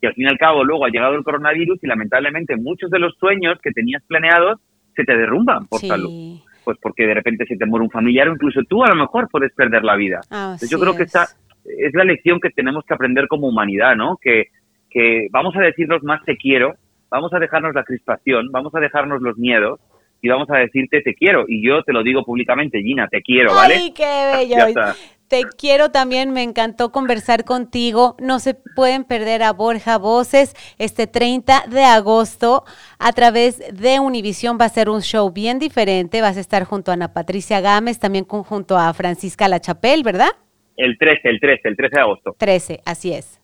Y 0.00 0.06
al 0.06 0.14
fin 0.14 0.24
y 0.26 0.28
al 0.28 0.38
cabo 0.38 0.62
luego 0.64 0.84
ha 0.84 0.90
llegado 0.90 1.14
el 1.14 1.24
coronavirus 1.24 1.78
y 1.82 1.86
lamentablemente 1.86 2.56
muchos 2.56 2.90
de 2.90 2.98
los 2.98 3.14
sueños 3.18 3.58
que 3.62 3.70
tenías 3.72 4.02
planeados 4.06 4.60
se 4.94 5.04
te 5.04 5.16
derrumban 5.16 5.66
por 5.66 5.80
Sí. 5.80 5.88
salud. 5.88 6.40
Pues 6.68 6.76
porque 6.82 7.06
de 7.06 7.14
repente 7.14 7.46
se 7.46 7.56
te 7.56 7.64
muere 7.64 7.84
un 7.84 7.90
familiar 7.90 8.28
o 8.28 8.34
incluso 8.34 8.60
tú 8.68 8.84
a 8.84 8.90
lo 8.90 8.94
mejor 8.94 9.26
puedes 9.30 9.54
perder 9.54 9.84
la 9.84 9.96
vida. 9.96 10.20
Entonces, 10.30 10.68
yo 10.68 10.78
creo 10.78 10.94
que 10.94 11.04
es. 11.04 11.08
esta 11.08 11.28
es 11.64 11.94
la 11.94 12.04
lección 12.04 12.40
que 12.40 12.50
tenemos 12.50 12.84
que 12.84 12.92
aprender 12.92 13.26
como 13.26 13.48
humanidad, 13.48 13.96
¿no? 13.96 14.18
Que, 14.20 14.48
que 14.90 15.28
vamos 15.30 15.56
a 15.56 15.60
decirnos 15.60 16.02
más 16.02 16.22
te 16.26 16.36
quiero, 16.36 16.74
vamos 17.10 17.32
a 17.32 17.38
dejarnos 17.38 17.74
la 17.74 17.84
crispación, 17.84 18.52
vamos 18.52 18.74
a 18.74 18.80
dejarnos 18.80 19.22
los 19.22 19.38
miedos 19.38 19.80
y 20.20 20.28
vamos 20.28 20.50
a 20.50 20.58
decirte 20.58 21.00
te 21.00 21.14
quiero. 21.14 21.46
Y 21.48 21.66
yo 21.66 21.82
te 21.84 21.94
lo 21.94 22.02
digo 22.02 22.22
públicamente, 22.22 22.82
Gina, 22.82 23.08
te 23.08 23.22
quiero, 23.22 23.54
¿vale? 23.54 23.76
Ay, 23.76 23.92
qué 23.94 24.30
bello. 24.36 24.82
Te 25.28 25.42
quiero 25.58 25.90
también, 25.90 26.30
me 26.32 26.42
encantó 26.42 26.90
conversar 26.90 27.44
contigo. 27.44 28.16
No 28.18 28.38
se 28.38 28.54
pueden 28.54 29.04
perder 29.04 29.42
a 29.42 29.52
Borja 29.52 29.98
Voces 29.98 30.54
este 30.78 31.06
30 31.06 31.64
de 31.68 31.84
agosto 31.84 32.64
a 32.98 33.12
través 33.12 33.58
de 33.74 34.00
Univisión. 34.00 34.56
Va 34.58 34.64
a 34.64 34.70
ser 34.70 34.88
un 34.88 35.02
show 35.02 35.30
bien 35.30 35.58
diferente. 35.58 36.22
Vas 36.22 36.38
a 36.38 36.40
estar 36.40 36.64
junto 36.64 36.90
a 36.90 36.94
Ana 36.94 37.12
Patricia 37.12 37.60
Gámez, 37.60 37.98
también 37.98 38.24
con- 38.24 38.42
junto 38.42 38.78
a 38.78 38.92
Francisca 38.94 39.48
Lachapel, 39.48 40.02
¿verdad? 40.02 40.30
El 40.78 40.96
13, 40.96 41.28
el 41.28 41.40
13, 41.40 41.68
el 41.68 41.76
13 41.76 41.96
de 41.96 42.00
agosto. 42.00 42.34
13, 42.38 42.80
así 42.86 43.12
es. 43.12 43.38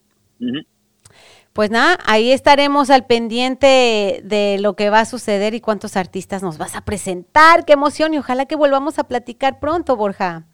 Pues 1.53 1.71
nada, 1.71 1.99
ahí 2.07 2.33
estaremos 2.33 2.91
al 2.91 3.07
pendiente 3.07 4.23
de 4.25 4.57
lo 4.59 4.75
que 4.75 4.89
va 4.91 5.01
a 5.01 5.05
suceder 5.05 5.55
y 5.55 5.61
cuántos 5.61 5.97
artistas 5.97 6.43
nos 6.43 6.59
vas 6.59 6.75
a 6.77 6.81
presentar. 6.85 7.65
Qué 7.65 7.75
emoción 7.75 8.15
y 8.15 8.19
ojalá 8.19 8.47
que 8.47 8.57
volvamos 8.57 8.99
a 8.99 9.05
platicar 9.05 9.61
pronto, 9.61 9.97
Borja. 9.97 10.47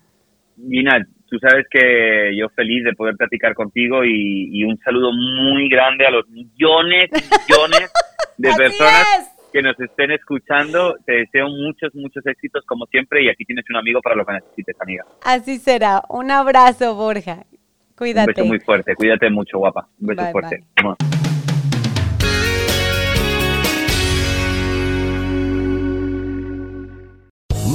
Gina, 0.68 1.06
tú 1.28 1.38
sabes 1.38 1.66
que 1.70 2.32
yo 2.36 2.48
feliz 2.50 2.84
de 2.84 2.92
poder 2.94 3.16
platicar 3.16 3.54
contigo 3.54 4.04
y, 4.04 4.48
y 4.52 4.64
un 4.64 4.76
saludo 4.78 5.12
muy 5.12 5.68
grande 5.68 6.06
a 6.06 6.10
los 6.10 6.28
millones 6.28 7.08
y 7.12 7.22
millones 7.22 7.90
de 8.38 8.52
personas 8.54 9.06
es. 9.20 9.50
que 9.52 9.62
nos 9.62 9.78
estén 9.80 10.10
escuchando. 10.10 10.96
Te 11.06 11.12
deseo 11.12 11.48
muchos, 11.48 11.94
muchos 11.94 12.26
éxitos 12.26 12.64
como 12.66 12.86
siempre 12.86 13.22
y 13.22 13.28
aquí 13.28 13.44
tienes 13.44 13.64
un 13.70 13.76
amigo 13.76 14.00
para 14.02 14.16
lo 14.16 14.24
que 14.24 14.32
necesites, 14.34 14.76
amiga. 14.80 15.04
Así 15.24 15.58
será. 15.58 16.02
Un 16.08 16.30
abrazo, 16.30 16.94
Borja. 16.94 17.44
Cuídate. 17.96 18.30
Un 18.30 18.34
beso 18.34 18.44
muy 18.46 18.60
fuerte. 18.60 18.94
Cuídate 18.94 19.28
mucho, 19.30 19.58
guapa. 19.58 19.86
Un 20.00 20.06
beso 20.08 20.22
Bye, 20.22 20.32
fuerte. 20.32 20.64
bye. 20.82 21.19